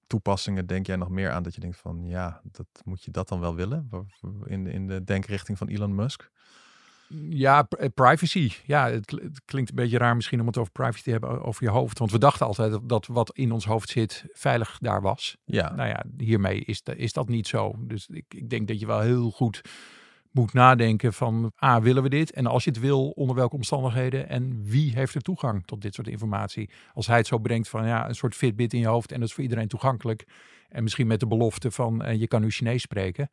toepassingen 0.06 0.66
denk 0.66 0.86
jij 0.86 0.96
nog 0.96 1.08
meer 1.08 1.30
aan 1.30 1.42
dat 1.42 1.54
je 1.54 1.60
denkt 1.60 1.76
van, 1.76 2.06
ja, 2.06 2.40
dat, 2.52 2.66
moet 2.84 3.04
je 3.04 3.10
dat 3.10 3.28
dan 3.28 3.40
wel 3.40 3.54
willen? 3.54 3.88
In, 4.44 4.64
de- 4.64 4.70
in 4.72 4.86
de 4.86 5.04
denkrichting 5.04 5.58
van 5.58 5.68
Elon 5.68 5.94
Musk? 5.94 6.30
Ja, 7.28 7.66
eh, 7.68 7.88
privacy. 7.94 8.52
Ja, 8.64 8.90
het, 8.90 9.04
kl- 9.06 9.22
het 9.22 9.40
klinkt 9.44 9.70
een 9.70 9.76
beetje 9.76 9.98
raar 9.98 10.14
misschien 10.16 10.40
om 10.40 10.46
het 10.46 10.56
over 10.58 10.72
privacy 10.72 11.02
te 11.02 11.10
hebben 11.10 11.42
over 11.42 11.62
je 11.64 11.70
hoofd. 11.70 11.98
Want 11.98 12.10
we 12.10 12.18
dachten 12.18 12.46
altijd 12.46 12.88
dat, 12.88 13.06
wat 13.06 13.36
in 13.36 13.52
ons 13.52 13.64
hoofd 13.64 13.88
zit 13.88 14.24
veilig 14.32 14.78
daar 14.80 15.00
was. 15.02 15.36
Ja, 15.44 15.74
Nou 15.74 15.88
ja, 15.88 16.04
hiermee 16.18 16.60
is, 16.64 16.82
is 16.96 17.12
dat 17.12 17.28
niet 17.28 17.46
zo. 17.46 17.74
Dus 17.78 18.06
ik, 18.08 18.24
ik 18.28 18.50
denk 18.50 18.68
dat 18.68 18.80
je 18.80 18.86
wel 18.86 19.00
heel 19.00 19.30
goed 19.30 19.60
moet 20.34 20.52
nadenken 20.52 21.12
van, 21.12 21.52
A, 21.64 21.80
willen 21.80 22.02
we 22.02 22.08
dit? 22.08 22.32
En 22.32 22.46
als 22.46 22.64
je 22.64 22.70
het 22.70 22.80
wil, 22.80 23.10
onder 23.10 23.36
welke 23.36 23.54
omstandigheden? 23.54 24.28
En 24.28 24.62
wie 24.64 24.92
heeft 24.94 25.14
er 25.14 25.20
toegang 25.20 25.66
tot 25.66 25.82
dit 25.82 25.94
soort 25.94 26.08
informatie? 26.08 26.70
Als 26.92 27.06
hij 27.06 27.16
het 27.16 27.26
zo 27.26 27.38
brengt 27.38 27.68
van, 27.68 27.86
ja, 27.86 28.08
een 28.08 28.14
soort 28.14 28.34
Fitbit 28.34 28.72
in 28.72 28.80
je 28.80 28.86
hoofd 28.86 29.12
en 29.12 29.18
dat 29.18 29.28
is 29.28 29.34
voor 29.34 29.42
iedereen 29.42 29.68
toegankelijk. 29.68 30.26
En 30.68 30.82
misschien 30.82 31.06
met 31.06 31.20
de 31.20 31.26
belofte 31.26 31.70
van, 31.70 32.02
eh, 32.02 32.20
je 32.20 32.26
kan 32.26 32.40
nu 32.40 32.50
Chinees 32.50 32.82
spreken. 32.82 33.30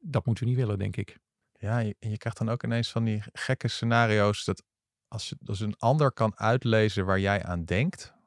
Dat 0.00 0.26
moeten 0.26 0.44
we 0.44 0.50
niet 0.50 0.58
willen, 0.58 0.78
denk 0.78 0.96
ik. 0.96 1.18
ja 1.58 1.80
en 1.80 2.10
je 2.10 2.16
krijgt 2.16 2.38
dan 2.38 2.48
ook 2.48 2.64
ineens 2.64 2.90
van 2.90 3.04
die 3.04 3.22
gekke 3.32 3.68
scenario's 3.68 4.44
dat 4.44 4.62
als, 5.08 5.34
als 5.46 5.60
een 5.60 5.76
ander 5.78 6.12
kan 6.12 6.38
uitlezen 6.38 7.06
waar 7.06 7.20
jij 7.20 7.44
aan 7.44 7.64
denkt. 7.64 8.17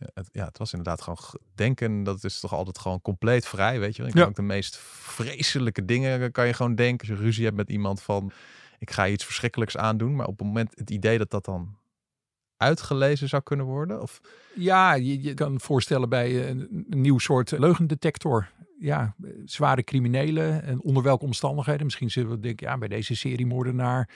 Ja, 0.00 0.10
het, 0.14 0.28
ja, 0.32 0.44
het 0.44 0.58
was 0.58 0.72
inderdaad 0.72 1.02
gewoon 1.02 1.18
denken, 1.54 2.02
dat 2.02 2.24
is 2.24 2.40
toch 2.40 2.52
altijd 2.54 2.78
gewoon 2.78 3.02
compleet 3.02 3.46
vrij, 3.46 3.80
weet 3.80 3.96
je 3.96 4.02
kan 4.02 4.10
Ja. 4.14 4.24
ook 4.24 4.34
de 4.36 4.42
meest 4.42 4.76
vreselijke 4.76 5.84
dingen 5.84 6.32
kan 6.32 6.46
je 6.46 6.52
gewoon 6.52 6.74
denken. 6.74 7.08
Als 7.08 7.18
je 7.18 7.24
ruzie 7.24 7.44
hebt 7.44 7.56
met 7.56 7.70
iemand 7.70 8.02
van, 8.02 8.32
ik 8.78 8.90
ga 8.90 9.08
iets 9.08 9.24
verschrikkelijks 9.24 9.76
aandoen. 9.76 10.16
Maar 10.16 10.26
op 10.26 10.38
het 10.38 10.46
moment 10.46 10.72
het 10.74 10.90
idee 10.90 11.18
dat 11.18 11.30
dat 11.30 11.44
dan 11.44 11.76
uitgelezen 12.56 13.28
zou 13.28 13.42
kunnen 13.42 13.66
worden? 13.66 14.02
Of... 14.02 14.20
Ja, 14.54 14.94
je, 14.94 15.22
je 15.22 15.34
kan 15.34 15.60
voorstellen 15.60 16.08
bij 16.08 16.48
een, 16.48 16.86
een 16.90 17.00
nieuw 17.00 17.18
soort 17.18 17.50
leugendetector. 17.50 18.50
Ja, 18.80 19.14
zware 19.44 19.82
criminelen 19.84 20.62
en 20.62 20.80
onder 20.82 21.02
welke 21.02 21.24
omstandigheden. 21.24 21.84
Misschien 21.84 22.10
zullen 22.10 22.30
we 22.30 22.40
denken, 22.40 22.66
ja, 22.66 22.78
bij 22.78 22.88
deze 22.88 23.14
seriemoordenaar 23.16 24.08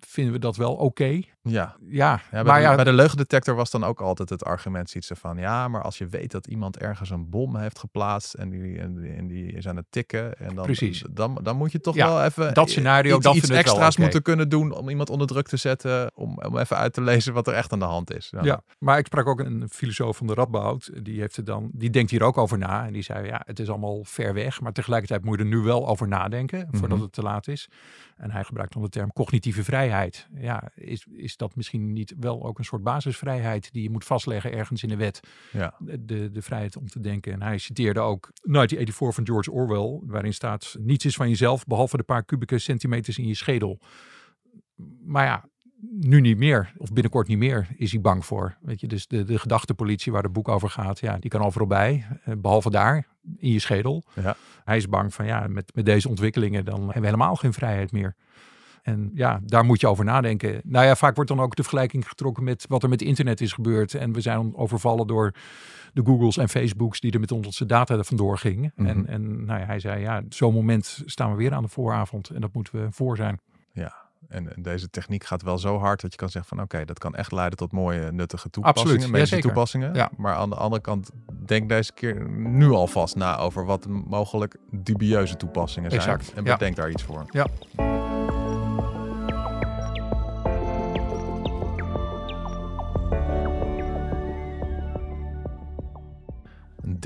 vinden 0.00 0.32
we 0.32 0.38
dat 0.38 0.56
wel 0.56 0.74
oké. 0.74 1.20
Ja. 1.42 1.76
Ja, 1.88 2.10
Ja, 2.10 2.20
bij, 2.30 2.42
maar 2.42 2.56
de, 2.56 2.62
ja, 2.62 2.74
bij 2.74 2.84
de 2.84 2.92
leugendetector 2.92 3.54
was 3.54 3.70
dan 3.70 3.84
ook 3.84 4.00
altijd 4.00 4.28
het 4.28 4.44
argument 4.44 4.90
zoiets 4.90 5.10
van... 5.14 5.36
ja, 5.36 5.68
maar 5.68 5.82
als 5.82 5.98
je 5.98 6.06
weet 6.06 6.30
dat 6.30 6.46
iemand 6.46 6.78
ergens 6.78 7.10
een 7.10 7.30
bom 7.30 7.56
heeft 7.56 7.78
geplaatst... 7.78 8.34
en 8.34 8.50
die, 8.50 8.78
en 8.78 8.94
die, 9.00 9.12
en 9.12 9.26
die 9.26 9.52
is 9.52 9.68
aan 9.68 9.76
het 9.76 9.86
tikken... 9.90 10.38
En 10.38 10.54
dan, 10.54 10.64
Precies. 10.64 11.04
Dan, 11.10 11.38
dan 11.42 11.56
moet 11.56 11.72
je 11.72 11.80
toch 11.80 11.94
Ja, 11.94 12.08
wel 12.08 12.24
even 12.24 12.54
dat 12.54 12.70
scenario, 12.70 13.14
iets, 13.16 13.24
dan 13.24 13.36
iets 13.36 13.48
wel 13.48 13.58
extra's 13.58 13.96
moeten 13.96 14.22
kunnen 14.22 14.48
doen... 14.48 14.72
om 14.72 14.88
iemand 14.88 15.10
onder 15.10 15.26
druk 15.26 15.48
te 15.48 15.56
zetten... 15.56 16.10
Om, 16.14 16.38
om 16.38 16.58
even 16.58 16.76
uit 16.76 16.92
te 16.92 17.00
lezen 17.00 17.32
wat 17.32 17.46
er 17.46 17.54
echt 17.54 17.72
aan 17.72 17.78
de 17.78 17.84
hand 17.84 18.14
is. 18.14 18.32
Ja, 18.42 18.62
maar 18.78 18.98
ik 18.98 19.06
sprak 19.06 19.26
ook 19.26 19.40
een 19.40 19.68
filosoof 19.70 20.16
van 20.16 20.26
de 20.26 20.34
Radboud. 20.34 20.90
Die, 21.02 21.20
heeft 21.20 21.36
er 21.36 21.44
dan, 21.44 21.70
die 21.72 21.90
denkt 21.90 22.10
hier 22.10 22.22
ook 22.22 22.38
over 22.38 22.58
na. 22.58 22.86
En 22.86 22.92
die 22.92 23.02
zei, 23.02 23.26
ja, 23.26 23.42
het 23.44 23.58
is 23.58 23.68
allemaal 23.68 24.04
ver 24.04 24.34
weg. 24.34 24.60
Maar 24.60 24.72
tegelijkertijd 24.72 25.24
moet 25.24 25.38
je 25.38 25.44
er 25.44 25.50
nu 25.50 25.58
wel 25.58 25.88
over 25.88 26.08
nadenken. 26.08 26.68
Voordat 26.70 26.90
Mhm. 26.96 27.02
het 27.02 27.12
te 27.12 27.22
laat 27.22 27.48
is. 27.48 27.68
En 28.16 28.30
hij 28.30 28.44
gebruikt 28.44 28.72
dan 28.72 28.82
de 28.82 28.88
term 28.88 29.12
cognitieve 29.12 29.64
vrijheid. 29.64 29.84
Ja, 30.34 30.70
is, 30.74 31.06
is 31.12 31.36
dat 31.36 31.56
misschien 31.56 31.92
niet 31.92 32.14
wel 32.20 32.44
ook 32.44 32.58
een 32.58 32.64
soort 32.64 32.82
basisvrijheid... 32.82 33.72
die 33.72 33.82
je 33.82 33.90
moet 33.90 34.04
vastleggen 34.04 34.52
ergens 34.52 34.82
in 34.82 34.88
de 34.88 34.96
wet? 34.96 35.20
Ja. 35.52 35.74
De, 35.78 36.30
de 36.30 36.42
vrijheid 36.42 36.76
om 36.76 36.88
te 36.88 37.00
denken. 37.00 37.32
En 37.32 37.42
hij 37.42 37.58
citeerde 37.58 38.00
ook 38.00 38.30
1984 38.42 39.14
van 39.14 39.26
George 39.26 39.50
Orwell. 39.50 40.00
Waarin 40.10 40.34
staat, 40.34 40.76
niets 40.78 41.04
is 41.04 41.16
van 41.16 41.28
jezelf... 41.28 41.64
behalve 41.64 41.96
de 41.96 42.02
paar 42.02 42.24
kubieke 42.24 42.58
centimeters 42.58 43.18
in 43.18 43.26
je 43.26 43.34
schedel. 43.34 43.80
Maar 45.04 45.24
ja, 45.24 45.44
nu 45.90 46.20
niet 46.20 46.38
meer, 46.38 46.72
of 46.76 46.92
binnenkort 46.92 47.28
niet 47.28 47.38
meer, 47.38 47.68
is 47.76 47.92
hij 47.92 48.00
bang 48.00 48.26
voor. 48.26 48.56
Weet 48.60 48.80
je, 48.80 48.86
dus 48.86 49.06
de, 49.06 49.24
de 49.24 49.38
gedachtepolitie 49.38 50.12
waar 50.12 50.22
het 50.22 50.32
boek 50.32 50.48
over 50.48 50.70
gaat, 50.70 51.00
ja, 51.00 51.18
die 51.18 51.30
kan 51.30 51.42
overal 51.42 51.66
bij, 51.66 52.06
eh, 52.24 52.34
behalve 52.38 52.70
daar, 52.70 53.06
in 53.38 53.52
je 53.52 53.58
schedel. 53.58 54.04
Ja. 54.14 54.36
Hij 54.64 54.76
is 54.76 54.88
bang 54.88 55.14
van, 55.14 55.26
ja, 55.26 55.46
met, 55.48 55.74
met 55.74 55.84
deze 55.84 56.08
ontwikkelingen, 56.08 56.64
dan 56.64 56.80
hebben 56.80 57.00
we 57.00 57.06
helemaal 57.06 57.36
geen 57.36 57.52
vrijheid 57.52 57.92
meer. 57.92 58.16
En 58.86 59.10
ja, 59.14 59.40
daar 59.44 59.64
moet 59.64 59.80
je 59.80 59.86
over 59.88 60.04
nadenken. 60.04 60.60
Nou 60.64 60.86
ja, 60.86 60.96
vaak 60.96 61.14
wordt 61.14 61.30
dan 61.30 61.40
ook 61.40 61.56
de 61.56 61.62
vergelijking 61.62 62.08
getrokken 62.08 62.44
met 62.44 62.64
wat 62.68 62.82
er 62.82 62.88
met 62.88 63.02
internet 63.02 63.40
is 63.40 63.52
gebeurd. 63.52 63.94
En 63.94 64.12
we 64.12 64.20
zijn 64.20 64.56
overvallen 64.56 65.06
door 65.06 65.32
de 65.92 66.02
Googles 66.04 66.36
en 66.36 66.48
Facebooks 66.48 67.00
die 67.00 67.12
er 67.12 67.20
met 67.20 67.32
onze 67.32 67.66
data 67.66 68.02
vandoor 68.02 68.38
gingen. 68.38 68.72
Mhm. 68.76 68.88
En, 68.88 69.06
en 69.06 69.44
nou 69.44 69.60
ja, 69.60 69.66
hij 69.66 69.80
zei, 69.80 70.00
ja, 70.00 70.22
zo'n 70.28 70.54
moment 70.54 71.02
staan 71.04 71.30
we 71.30 71.36
weer 71.36 71.52
aan 71.52 71.62
de 71.62 71.68
vooravond. 71.68 72.28
En 72.30 72.40
dat 72.40 72.52
moeten 72.52 72.82
we 72.82 72.86
voor 72.90 73.16
zijn. 73.16 73.40
Ja, 73.72 73.94
en, 74.28 74.56
en 74.56 74.62
deze 74.62 74.90
techniek 74.90 75.24
gaat 75.24 75.42
wel 75.42 75.58
zo 75.58 75.78
hard 75.78 76.00
dat 76.00 76.12
je 76.12 76.18
kan 76.18 76.30
zeggen 76.30 76.56
van 76.56 76.64
oké, 76.64 76.84
dat 76.84 76.98
kan 76.98 77.14
echt 77.14 77.32
leiden 77.32 77.58
tot 77.58 77.72
mooie 77.72 78.12
nuttige 78.12 78.50
toepassingen, 78.50 78.92
Absoluut, 78.92 79.12
medische 79.12 79.34
jazeker. 79.34 79.42
toepassingen. 79.54 79.94
Ja. 79.94 80.10
Maar 80.16 80.34
aan 80.34 80.50
de 80.50 80.56
andere 80.56 80.82
kant, 80.82 81.10
denk 81.44 81.68
deze 81.68 81.92
keer 81.92 82.28
nu 82.30 82.70
alvast 82.70 83.16
na 83.16 83.36
over 83.38 83.64
wat 83.64 83.86
mogelijk 83.88 84.56
dubieuze 84.70 85.36
toepassingen 85.36 85.90
zijn. 85.90 86.02
Exact, 86.02 86.32
En 86.32 86.44
ja. 86.44 86.52
bedenk 86.56 86.76
daar 86.76 86.90
iets 86.90 87.02
voor. 87.02 87.24
Ja. 87.30 87.46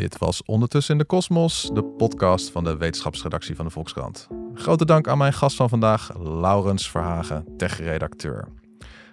Dit 0.00 0.18
was 0.18 0.42
Ondertussen 0.44 0.92
in 0.92 1.00
de 1.00 1.06
Kosmos, 1.06 1.70
de 1.72 1.84
podcast 1.84 2.50
van 2.50 2.64
de 2.64 2.76
wetenschapsredactie 2.76 3.56
van 3.56 3.64
de 3.64 3.70
Volkskrant. 3.70 4.28
Grote 4.54 4.84
dank 4.84 5.08
aan 5.08 5.18
mijn 5.18 5.32
gast 5.32 5.56
van 5.56 5.68
vandaag, 5.68 6.18
Laurens 6.18 6.90
Verhagen, 6.90 7.56
tech-redacteur. 7.56 8.48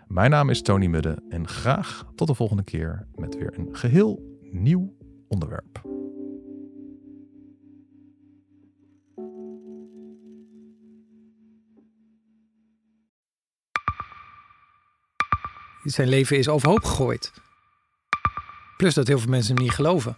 Mijn 0.07 0.31
naam 0.31 0.49
is 0.49 0.61
Tony 0.61 0.85
Mudde 0.85 1.23
en 1.29 1.47
graag 1.47 2.05
tot 2.15 2.27
de 2.27 2.33
volgende 2.33 2.63
keer 2.63 3.07
met 3.15 3.37
weer 3.37 3.53
een 3.57 3.69
geheel 3.71 4.37
nieuw 4.41 4.95
onderwerp. 5.27 5.81
Zijn 15.83 16.07
leven 16.07 16.37
is 16.37 16.49
overhoop 16.49 16.83
gegooid. 16.83 17.31
Plus 18.77 18.93
dat 18.93 19.07
heel 19.07 19.19
veel 19.19 19.29
mensen 19.29 19.55
hem 19.55 19.63
niet 19.63 19.73
geloven. 19.73 20.17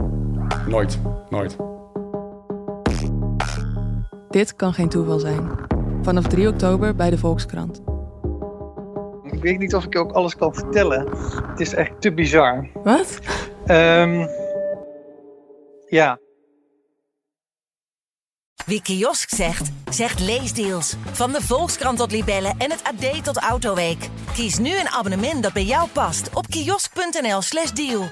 Nooit, 0.67 0.99
nooit. 1.29 1.57
Dit 4.29 4.55
kan 4.55 4.73
geen 4.73 4.89
toeval 4.89 5.19
zijn. 5.19 5.51
Vanaf 6.01 6.27
3 6.27 6.47
oktober 6.47 6.95
bij 6.95 7.09
de 7.09 7.17
Volkskrant. 7.17 7.81
Ik 9.23 9.41
weet 9.41 9.59
niet 9.59 9.75
of 9.75 9.85
ik 9.85 9.97
ook 9.97 10.11
alles 10.11 10.35
kan 10.35 10.53
vertellen. 10.53 11.09
Het 11.47 11.59
is 11.59 11.73
echt 11.73 12.01
te 12.01 12.13
bizar. 12.13 12.69
Wat? 12.83 13.19
Ehm, 13.65 14.27
ja. 15.87 16.19
Wie 18.65 18.81
kiosk 18.81 19.29
zegt, 19.29 19.71
zegt 19.89 20.19
leesdeals. 20.19 20.95
Van 21.11 21.31
de 21.31 21.41
Volkskrant 21.41 21.97
tot 21.97 22.11
Libellen 22.11 22.55
en 22.57 22.71
het 22.71 22.83
AD 22.83 23.23
tot 23.23 23.37
Autoweek. 23.37 24.09
Kies 24.33 24.57
nu 24.57 24.79
een 24.79 24.89
abonnement 24.89 25.43
dat 25.43 25.53
bij 25.53 25.63
jou 25.63 25.89
past 25.89 26.29
op 26.33 26.47
kiosk.nl/slash 26.47 27.71
deal. 27.71 28.03